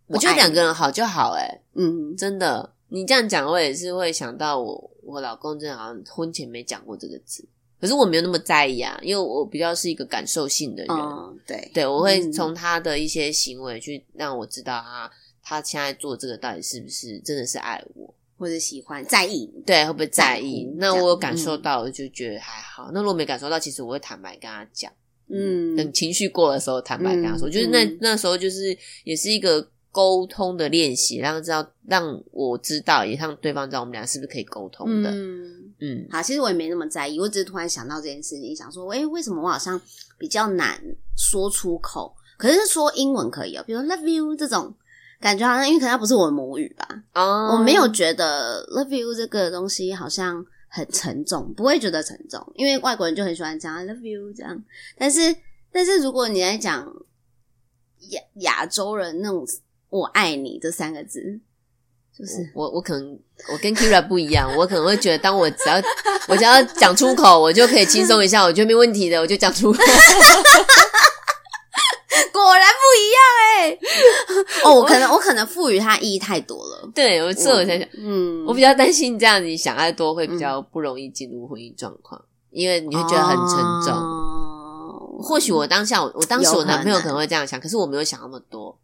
[0.07, 0.17] 我。
[0.17, 2.73] 觉得两个人好就好、欸，哎，嗯，真的。
[2.89, 7.45] 你这样讲，我也是会想到我我老公真的好像婚前没讲过这个字，
[7.79, 15.11] 可是我没有那么在意啊，因为我比较是一个感受性的人，嗯、对对，我会从他的一些行为去让我知道他
[15.43, 18.13] 他现在做这个到底是不是真的是爱我。
[18.39, 20.63] 或者喜欢在意，对，会不会在意？
[20.65, 22.83] 在那我有感受到，我就觉得还好。
[22.83, 24.93] 嗯、那如果没感受到，其实我会坦白跟他讲。
[25.27, 27.49] 嗯，等情绪过的时候，坦白跟他说。
[27.49, 29.67] 嗯、就是那、嗯、那时候，就是也是一个
[29.97, 35.09] 沟通的练习，让知道，让我知道，也让对方知道我们俩是不是可以沟通的。
[35.09, 36.07] 嗯嗯。
[36.11, 39.81] 好，其实我也没那么在意，我只是突然想到这件事情，想说，哎、欸，为什么我好像
[40.19, 40.79] 比较难
[41.17, 42.15] 说出口？
[42.37, 44.71] 可是说英文可以哦，比如 love you 这种。
[45.19, 47.55] 感觉好像，因为可能它不是我的母语吧，oh.
[47.55, 54.63] 我没有觉得 love you 这个东西好像很沉重，不会觉得沉重，因为外国人就很喜欢讲 love you 这样。
[54.95, 55.35] 但是，
[55.71, 56.85] 但是如果你来讲
[58.09, 59.43] 亚亚洲人那种
[59.89, 61.39] “我爱你”这三个字，
[62.17, 63.19] 就是我我可能
[63.51, 65.75] 我跟 Kyria 不一样，我可能会觉得，当我只要
[66.27, 69.79] 我只要讲出口，我就可以轻松一下，我觉得没问题的，我就讲出口。
[72.33, 73.79] 果然不一样哎、欸！
[74.63, 76.89] 哦，我可能我可能赋予它意义太多了。
[76.93, 83.93] 对，我这我想想，嗯，我比较担心这样你想太多会比较不容易进入婚姻状况，嗯、因为你会觉得很沉重。
[83.93, 88.77] 哦、或许我当下我，我当时我男朋友可能会这样想，可是我没有想那么多，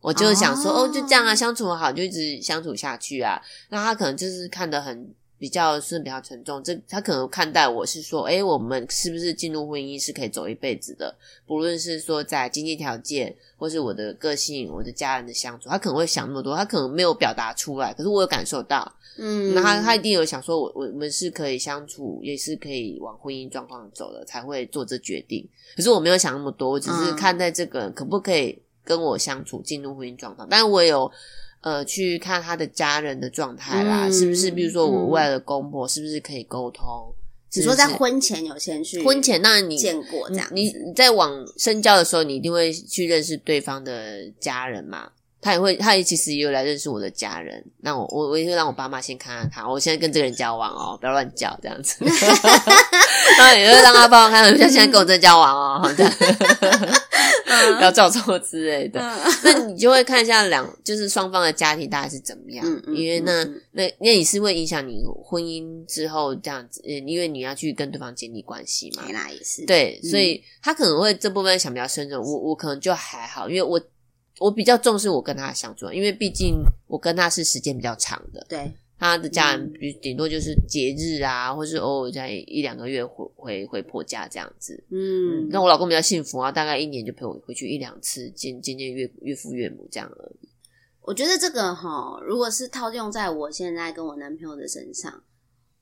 [0.00, 3.40] 我就想说哦，哦，就这样啊，相处好就一直相处下去啊。
[3.70, 5.14] 那他可能就是看得很。
[5.40, 11.14] 比较是比较沉重，这他可能看待我是说，诶，我们是不是进入婚姻是可以走一辈子的？
[11.46, 25.48] 不论是说在经济条件，或是我的个性、我的家人的相处，他可能会想那么多，他可能没有表达出来，可是我有感受到，嗯，那他他一定有想说我，我我们是可以相处，也是可以往婚姻状况走的，才会做这决定。
[25.76, 31.12] 可是我没有想那么多，我只是看待这个人可不可以跟我相处，进入婚姻状况，但是我也有。
[31.60, 34.48] 呃，去看他的家人的状态啦，嗯、是不是？
[34.48, 37.12] 比如说我未来的公婆，是不是可以沟通？
[37.50, 40.70] 只、嗯、说在婚前有先去婚前，那你见过这样你？
[40.70, 45.10] 你在往深交的时候，你一定会去认识对方的家人嘛？
[45.40, 47.64] 他也会，他也其实也有来认识我的家人。
[47.80, 51.96] 那我我我也会让我爸妈先看看他，我现在跟这个人交往哦，不要乱叫这样子。
[53.36, 56.12] 然后也会让他爸妈看，像现在跟我在交往哦，这样。
[57.76, 69.64] 不要照错之类的，嗯、 那你就会看一下两，就是双方的家庭大概是怎么样，因为那那那也是会影响你婚姻之后这样子，因为你要去跟对方建立关系嘛，那也是。
[69.66, 73.80] 对，所以他可能会这部分想比较深入，我我可能就还好，因为我
[74.38, 78.72] 我比较重视我跟他的相处，因为毕竟我跟他是时间比较长的，对。
[78.98, 84.82] 他的家人，比顶多就是节日啊，嗯、或是偶尔在一两个月回回回婆家这样子。
[84.90, 90.48] 嗯，那我老公比较幸福啊，大概一年就陪我回去一两次，见见见岳岳父岳母这样而已。
[91.02, 95.22] 我觉得这个哈，如果是套用在我现在跟我男朋友的身上，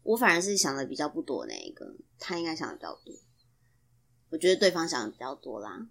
[0.03, 1.87] 我反而是想的比较不多那一个，
[2.19, 3.15] 他应该想的比较多。
[4.29, 5.89] 我觉得对方想的比较多啦，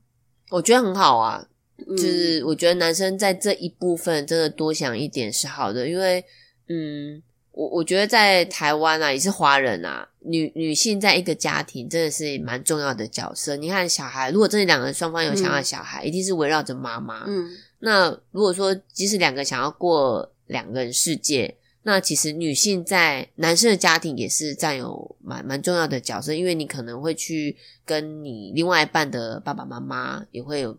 [0.52, 1.50] 我觉得很好啊，
[1.88, 6.24] 嗯、就是我觉得男生在这一部分真的多想一点是好的，因为。
[6.68, 13.56] 嗯，我我觉得在台湾啊，也是华人啊，女女性在一个家庭真的是蛮重要的角色。
[13.56, 17.24] 你看小孩，如果真的两个人双方有想要小孩，嗯、一定是围绕着妈妈。
[17.28, 17.50] 嗯，
[17.80, 27.56] 那如果说即使两个想要过两个人世界，那其实女性在男生的家庭也是占有蛮蛮重要的角色，因为你可能会去
[27.86, 30.76] 跟你另外一半的爸爸妈妈也会有，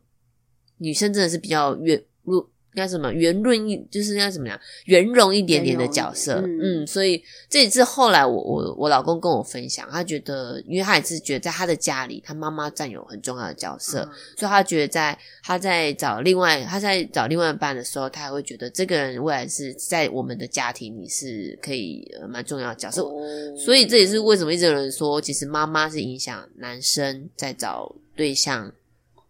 [0.78, 2.48] 女生真的是比较越入。
[2.76, 28.70] 应该什么圆润一，就是应该怎么样圆融一点点的角色，嗯，嗯，所以这也是后来我我我老公跟我分享，他觉得，因为他也是觉得在他的家里，他妈妈占有很重要的角色，嗯、所以他觉得在他在找另外他在找另外一半的时候，他还会觉得这个人未来是在我们的家庭里是可以蛮重要的角色，哦、所以这也是为什么一直有人说，其实妈妈是影响男生在找对象。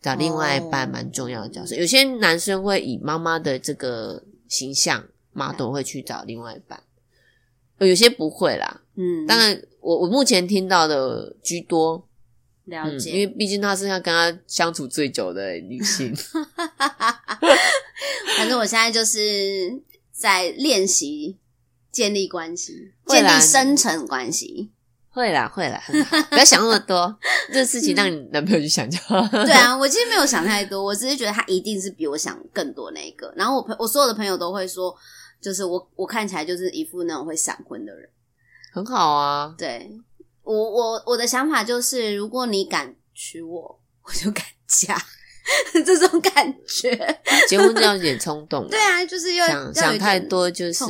[0.07, 6.81] 找另外一半蛮重要的角色，有些男生会以妈妈的这个形象 model 会去找另外一半，
[7.81, 8.83] 有些不会啦。
[8.95, 12.07] 嗯，当然我我目前听到的居多，
[12.67, 16.15] 了解，因为毕竟她是要跟他相处最久的女性。
[18.39, 19.83] 反正我现在就是
[20.13, 21.37] 在练习
[21.91, 24.71] 建立关系，建立深层关系。
[25.17, 29.27] 会啦，会啦， 很好，不要想那么多，这个事情让你男朋友去想就好。
[29.29, 33.33] 对啊，我其实没有想太多，我只是觉得他一定是比我想更多那一个。
[33.35, 34.95] 然后我朋我所有的朋友都会说，
[35.41, 38.07] 就是我我看起来就是一副那种会闪婚的人，
[38.75, 39.55] 很好啊。
[39.57, 39.91] 对，
[40.43, 45.03] 我我我的想法就是，如果你敢娶我，我就敢嫁，
[45.83, 46.95] 这种感觉。
[47.49, 50.85] 结婚就要有点冲动，对啊，就是要想想太多，就是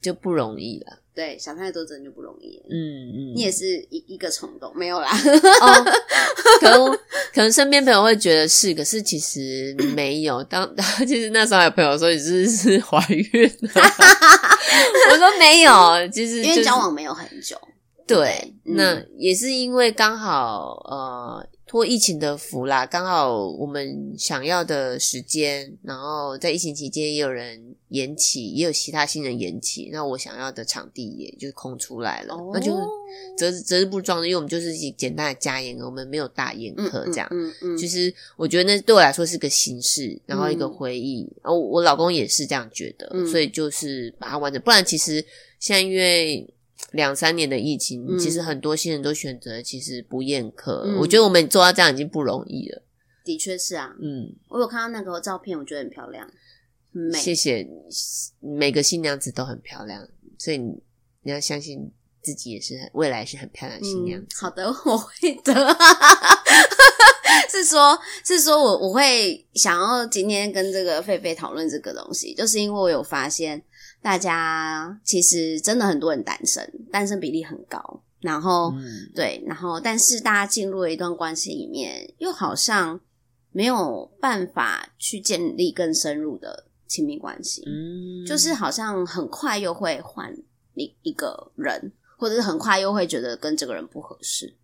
[0.00, 0.98] 就不容易了。
[1.14, 2.58] 对，想太多真的就不容易。
[2.70, 5.10] 嗯嗯，你也是一一个冲动，没有啦。
[5.10, 5.84] 哦，
[6.60, 6.90] 可能
[7.34, 10.42] 可能身边朋友会觉得是，可是其实没有。
[10.44, 10.68] 当
[11.06, 13.70] 其实那时候有朋友说你是是怀孕了，
[15.10, 17.56] 我说没有，其实、就是、因为交往没有很久。
[18.06, 21.46] 对，对那、嗯、也是因为刚好呃。
[21.72, 32.76] 托疫情的福啦，刚好我们想要的时间，然后在疫情期间也有人延期，也有其他新人延期，那我想要的场地也就空出来了，哦、那就
[33.38, 37.26] 择择日不撞日，因为我们就是简单的家宴，我们没有大宴客这样。
[37.30, 41.26] 嗯嗯，嗯，嗯，其实我觉得那对我来说是个形式，然后一个回忆。
[41.42, 44.60] 哦、嗯，我老公也是这样觉得，嗯、所以就是把它完整。
[44.60, 45.24] 不然其实
[45.58, 46.46] 现在因为。
[46.92, 50.84] 两三年的疫情，嗯、其实很多新人都选择其实不宴客。
[50.86, 52.82] 嗯、我觉得我们做到这样已经不容易了。
[53.24, 56.26] 的确是啊，嗯，我有看到那个照片，我觉得很漂亮，
[56.92, 57.18] 很美。
[57.18, 57.66] 谢谢，
[58.40, 60.06] 每个新娘子都很漂亮，
[60.38, 61.90] 所以你要相信
[62.22, 64.26] 自己也是很未来是很漂亮的新娘子。
[64.26, 65.76] 嗯、好的， 我会的。
[67.48, 73.62] 是说，是说我我会想要今天跟这个狒狒讨论这个东西，就是因为我有发现。
[74.02, 78.02] 大家其实真的很多人单身，单身比例很高。
[78.20, 83.00] 然后，嗯、对，然后但是大家进入了一段关系里面，又好像
[83.52, 87.62] 没有办法去建立更深入的亲密关系。
[87.66, 90.36] 嗯，就是好像很快又会换
[90.74, 94.56] 一一个人，或者是很快又会觉得跟这个人不合适。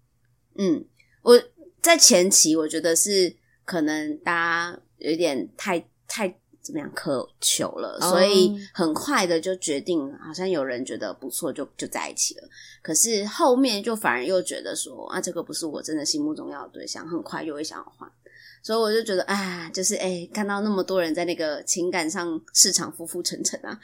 [0.56, 0.84] 嗯，
[1.22, 1.40] 我
[1.80, 3.34] 在前期我觉得是
[3.64, 6.38] 可能大家有点太太。
[6.68, 12.42] 怎么样渴求了，所以很快的就决定，好像有人觉得不错，就就在一起了。
[12.82, 18.06] 可是后面就反而又觉得说啊，这个不是我真的心目中要的对象，很快又会想要换。
[18.62, 23.80] 所以我就觉得，哎，就是哎，看到那么多人在那个情感上市场浮浮沉沉啊，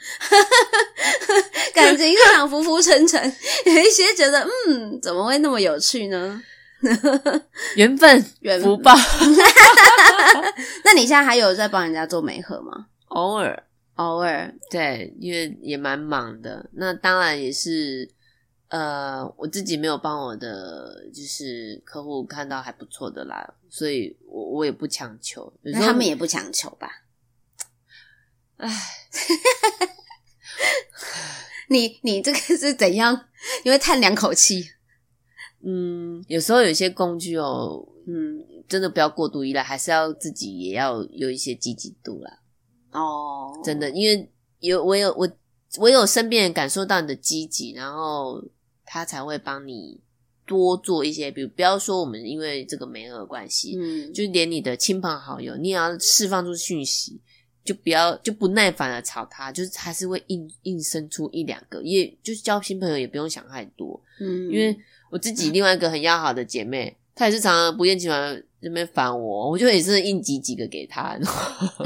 [1.73, 6.39] 感情市场浮浮沉沉，有一些觉得，嗯，怎么会那么有趣呢？
[7.75, 8.93] 缘分，缘福报。
[10.83, 12.87] 那你现在还有在帮人家做媒合吗？
[13.07, 13.63] 偶尔，
[13.95, 16.69] 偶尔，对，因为也蛮忙的。
[16.73, 18.09] 那当然也是，
[18.69, 25.51] 呃，我自己没有帮我的就是客户看到还不错的啦，所以我我也不强求。
[25.61, 27.03] 那他们也不强求吧？
[28.57, 28.69] 唉，
[31.69, 33.27] 你你这个是怎样？
[33.63, 34.71] 你会叹两口气？
[35.67, 42.39] 嗯，有时候有些工具哦，嗯，真的不要过度依赖，还是要自己也要有一些积极度啦。
[42.91, 45.27] 哦，真的，因为有我有我
[45.79, 48.43] 我有身边人感受到你的积极，然后
[48.85, 49.99] 他才会帮你
[50.45, 57.19] 多做一些，比如不要说我们因为这个媒合关系，嗯，就连你的亲朋好友，你也要释放出讯息，
[57.63, 64.77] 就不要就不耐烦的吵他，就是还是会硬硬生出一两个，也就是交新朋友也不用想太多，嗯，因为。
[65.15, 71.17] 我自己另外一个很要好的姐妹，她也是常常不厌其烦在那边烦我，我就也是硬挤几个给她，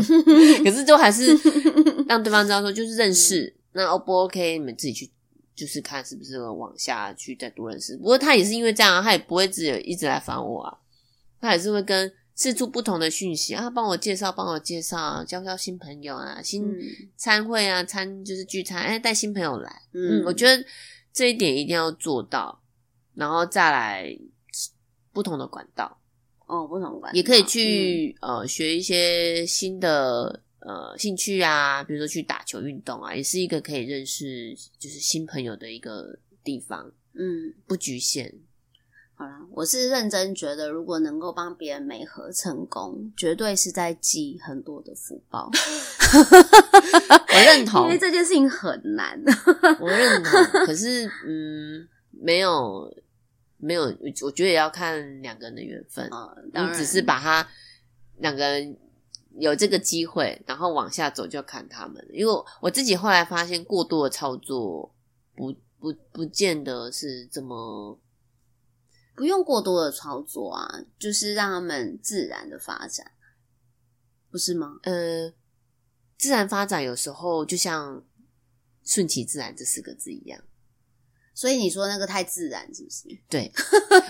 [0.66, 1.38] 可是就还是
[2.10, 4.58] 让对方知道说就是认识，那 O 不 OK？
[4.58, 5.08] 你们自己去
[5.56, 7.96] 就是看是不是往下去再多认识。
[7.98, 10.76] 不过她也是因为这样，她也不会只有一直来烦我啊，
[11.40, 16.66] 她也是会跟四处不同的讯息啊，帮我介绍，帮我介绍，交交新朋友啊，新
[17.16, 20.66] 餐会啊，餐就是聚餐，哎，带新朋友来，嗯，我觉得
[21.14, 22.59] 这一点一定要做到。
[23.20, 24.18] 然后再来
[25.12, 26.00] 不同的管道
[26.48, 36.90] 哦，不同管道也可以去、嗯、呃学一些新的呃兴趣啊，比如说去打球运动啊，也是一个可以认识就是新朋友的一个地方。
[37.14, 38.34] 嗯，不局限。
[39.16, 45.52] 好啦，我是认真觉得，如果能够帮别人美合成功，绝对是在积很多的福报。
[47.36, 49.22] 我认同，因为这件事情很难。
[49.82, 50.32] 我认同，
[50.66, 52.90] 可是嗯，没有。
[53.62, 53.84] 没有，
[54.22, 56.08] 我觉得也要看两个人的缘分。
[56.10, 57.46] 哦，你只是把他
[58.18, 58.78] 两个人
[59.38, 62.04] 有这个机会，然后往下走，就看他们。
[62.14, 64.96] 因为我自己后来发现，过多的操作
[65.36, 68.00] 不不不见得是这么，
[69.14, 73.12] 不用过多的操作啊，就是让他们自然的发展，
[74.32, 74.80] 不是吗？
[74.84, 75.34] 呃，
[76.18, 78.06] 自然发展有时候就像
[78.86, 80.42] 顺其自然这四个字一样。
[81.40, 83.08] 所以你说那个太自然是不是？
[83.30, 83.50] 对，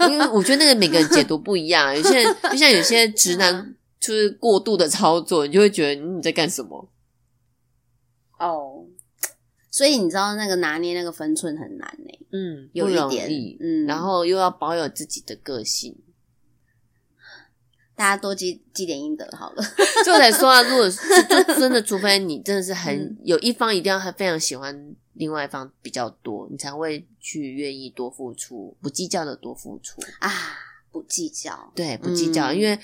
[0.10, 6.90] 因为我觉得那个每个人解读不一样，有些人就像有些直男就是过度的操作，你就会觉得你在干什么？
[8.40, 8.84] 哦，
[9.70, 12.28] 所以你知道那个拿捏那个分寸很难呢。
[12.32, 15.96] 嗯，有一点，嗯，然后又要保有自己的个性。
[17.96, 19.64] 大家多积积点阴德好了。
[20.04, 21.00] 就来说啊，如果是
[21.60, 30.32] 真的，除非你真的是很、嗯、有一方一定要很非常喜欢另外一方比较多，你才会去愿意多付出，不计较的多付出啊，
[30.92, 32.80] 不计较，对，不计较，嗯、因为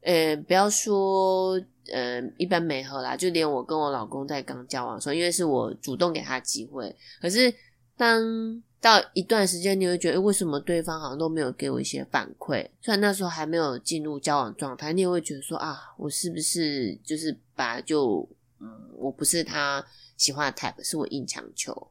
[0.00, 1.60] 呃，不要说
[1.92, 7.52] 呃，一般没合啦，就连我跟我老公在刚交往的时候，因为是我主动给他机会，可是
[7.96, 8.62] 当。
[8.82, 12.66] 到一段时间，你会觉得，为什么对方好像都没有给我一些反馈？
[12.80, 18.26] 虽然那时候还没有进入交往状态，你也会觉得说啊，我是不是就是把就
[18.58, 18.66] 嗯，
[18.96, 19.84] 我不是他
[20.20, 21.90] 喜欢的 type，是我硬强求。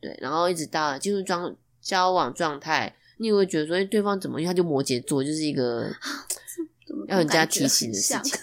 [0.00, 4.40] 对，然后一直到进入状交往状态，你也会觉得说，哎，对方怎么？
[4.40, 5.88] 因为他就摩羯座，就是一个
[7.06, 8.38] 要人家提醒的事情。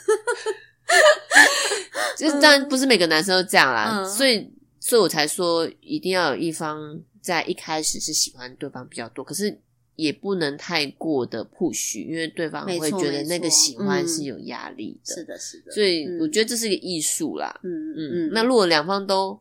[2.17, 7.01] 就是当然不是每个男生都这样啦，嗯、所以所以我才说一定要有一方。
[7.19, 9.59] 在一开始是喜欢对方比较多，可是
[9.97, 15.15] 也不能太过的 push，因为对方会觉得那个喜欢是有压力的。
[15.15, 15.71] 是的，是的。
[15.71, 17.59] 所以我觉得这是一个艺术啦。
[17.63, 18.29] 嗯嗯嗯。
[18.31, 19.37] 那如果两方都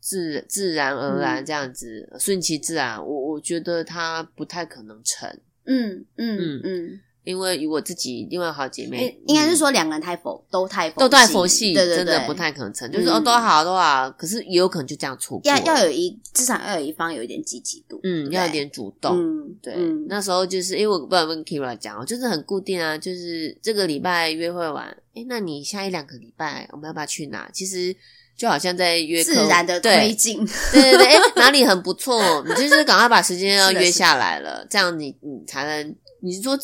[0.00, 5.28] 自自然而然这样子顺其自然，我我觉得他不太可能成。
[5.64, 7.00] 嗯嗯嗯嗯。
[7.28, 12.90] 因为以我自己另外好姐妹，应该是说两个人太佛都太都太佛系，真的不太可能成。
[12.90, 15.42] 就是哦，都好都好，可是也有可能就这样错过。
[15.44, 19.14] 要要有一至少要有一方有一点积极度，嗯，要有点主动。
[19.14, 19.74] 嗯，对。
[20.08, 27.50] 那时候就是因为我不知道跟 Kira 讲，就是很固定啊，就是这个礼拜约会完，诶，那你下一两个礼拜我们要不要去哪？
[27.52, 27.94] 其实
[28.38, 30.38] 就好像在约自然的推进。
[30.72, 36.58] 对对对，诶，哪里很不错，你就是赶快把时间 要约下来了，这样你你才能你是说。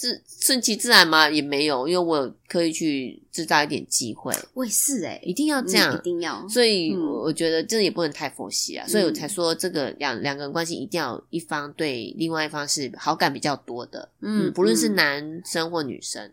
[0.00, 1.28] 是顺其自然吗？
[1.28, 4.32] 也没有，因为我有刻意去制造一点机会。
[4.54, 6.48] 我也是哎、欸，一定要这样，嗯、一定要。
[6.48, 16.30] 所以我觉得这也不能太佛系啊，嗯、所以我才说这个两两个人关系一定要一方对另外一方是好感比较多的，嗯，嗯，不论是男生或女生，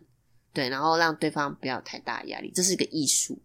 [0.52, 3.36] 对，然后让对方不要太大压力，这是一个艺术。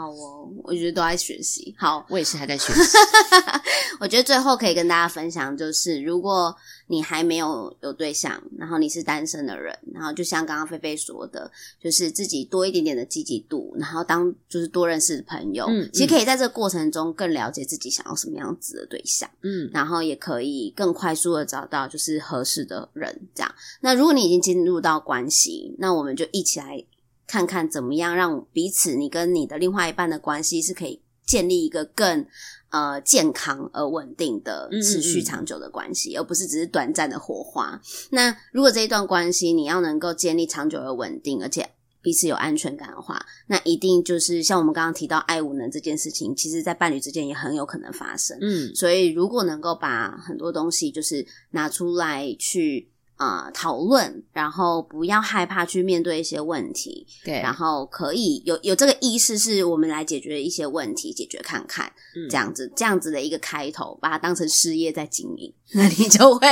[0.00, 1.74] 好哦，我觉得都在学习。
[1.76, 2.96] 好，我也是还在学习。
[4.00, 23.54] 我觉得最后可以跟大家分享，就是如果你还没有有对象，然后你是单身的人，然后就像刚刚菲菲说的，就是自己多一点点的积极度，然后当就是多认识朋友，嗯，其实可以在这个过程中更了解自己想要什么样子的对象，嗯，然后也可以更快速的找到就是合适的人，这样。
[23.82, 26.82] 那如果你已经进入到关系，那我们就一起来。
[27.30, 32.26] 看看怎么样让彼此，你跟你的另外一半的关系是可以建立一个更
[32.70, 37.80] 呃健康而稳定的、持续长久的关系，嗯嗯，而不是只是短暂的火花。
[38.10, 41.70] 那如果这一段关系你要能够建立长久而稳定，而且
[42.02, 48.36] 彼此有安全感的话，那一定就是像我们刚刚提到爱无能这件事情，其实在伴侣之间也很有可能发生。
[48.40, 52.89] 嗯，所以如果能够把很多东西就是拿出来去。
[53.20, 61.84] 啊，讨论、呃，然后不要害怕去面对一些问题，对，然后可以有有这个意识，是我们来解决一些问题，解决看看，
[62.16, 66.48] 嗯、这样子，这样子的一个开头，把它当成事业在经营， 那你就会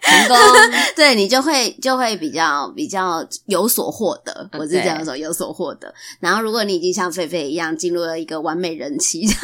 [0.00, 0.38] 成功，
[0.94, 4.48] 对，你就会就会比较比较有所获得。
[4.52, 5.92] 我是这样说，有所获得。
[6.20, 9.26] 然后，如果你已经像菲菲一样进入了一个完美人妻，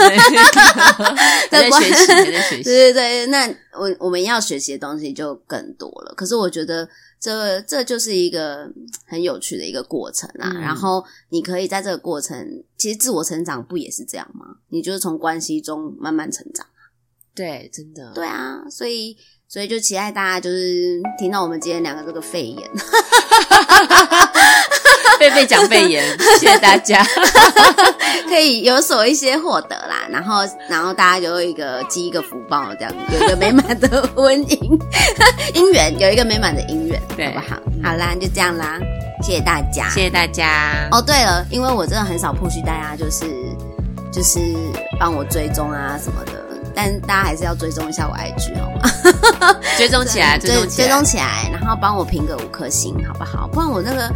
[1.50, 6.14] 在学习，在学习，对对对，那我我们要学习的东西就更多了。
[6.16, 6.67] 可是我觉得。
[6.68, 6.88] 的
[7.18, 8.70] 这这就是一个
[9.04, 14.58] 很有趣的一个过程啊，嗯、然后你可以在这个过程，其实自我成长不也是这样吗？
[14.68, 16.64] 你就是从关系中慢慢成长。
[17.34, 18.12] 对，真的。
[18.14, 19.16] 对啊，所以
[19.48, 22.70] 所以就期待大家就是听到我们今天两个这个肺炎。
[25.18, 26.04] 贝贝讲肺炎，
[26.38, 27.04] 谢谢大家，
[28.28, 34.78] 可以有所一些获得啦，然后然后大家有一个积一个福报，这样有一个美满的婚姻
[35.54, 37.56] 姻缘，有一个美满的姻缘，对好不好？
[37.82, 38.78] 好啦，就这样啦，
[39.22, 40.88] 谢谢大家，谢谢大家。
[40.90, 43.24] 哦，对了，因为我真的很少 push 大家，就是
[44.12, 44.38] 就是
[44.98, 46.32] 帮我追踪啊什么的，
[46.80, 49.56] 但大家还是要追踪一下我 IG 好吗？
[49.76, 53.48] 追踪起来，追踪追踪起来，然后帮我评个五颗星，好不好？
[53.48, 54.08] 不然我那个。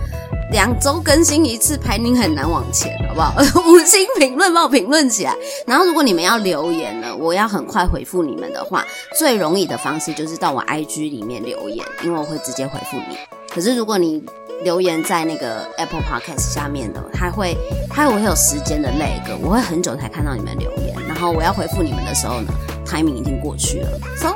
[0.53, 3.33] 两周更新一次，排名很难往前，好不好？
[3.67, 5.35] 五星评论，帮我评论起来。
[5.67, 8.85] 然后，如果你们要留言呢，我要很快回复你们的话，
[9.19, 13.17] 最容易的方式就是到我 IG 里面留言，因为我会直接回复你。
[13.49, 14.23] 可是，如果你
[14.63, 17.57] 留言在那个 Apple Podcast 下面的，它会
[17.89, 20.92] 它会有时间的 lag，我会很久才看到你们留言。
[21.23, 22.53] 然后我要回复你们的时候呢
[22.85, 24.35] ，timing 已经过去了，so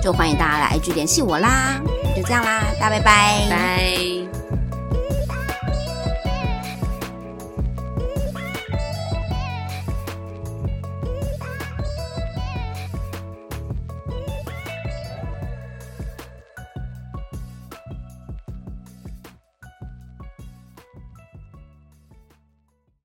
[0.00, 1.82] 就欢迎大家来 IG 联系我啦，
[2.16, 4.37] 就这样啦，大家拜拜，拜。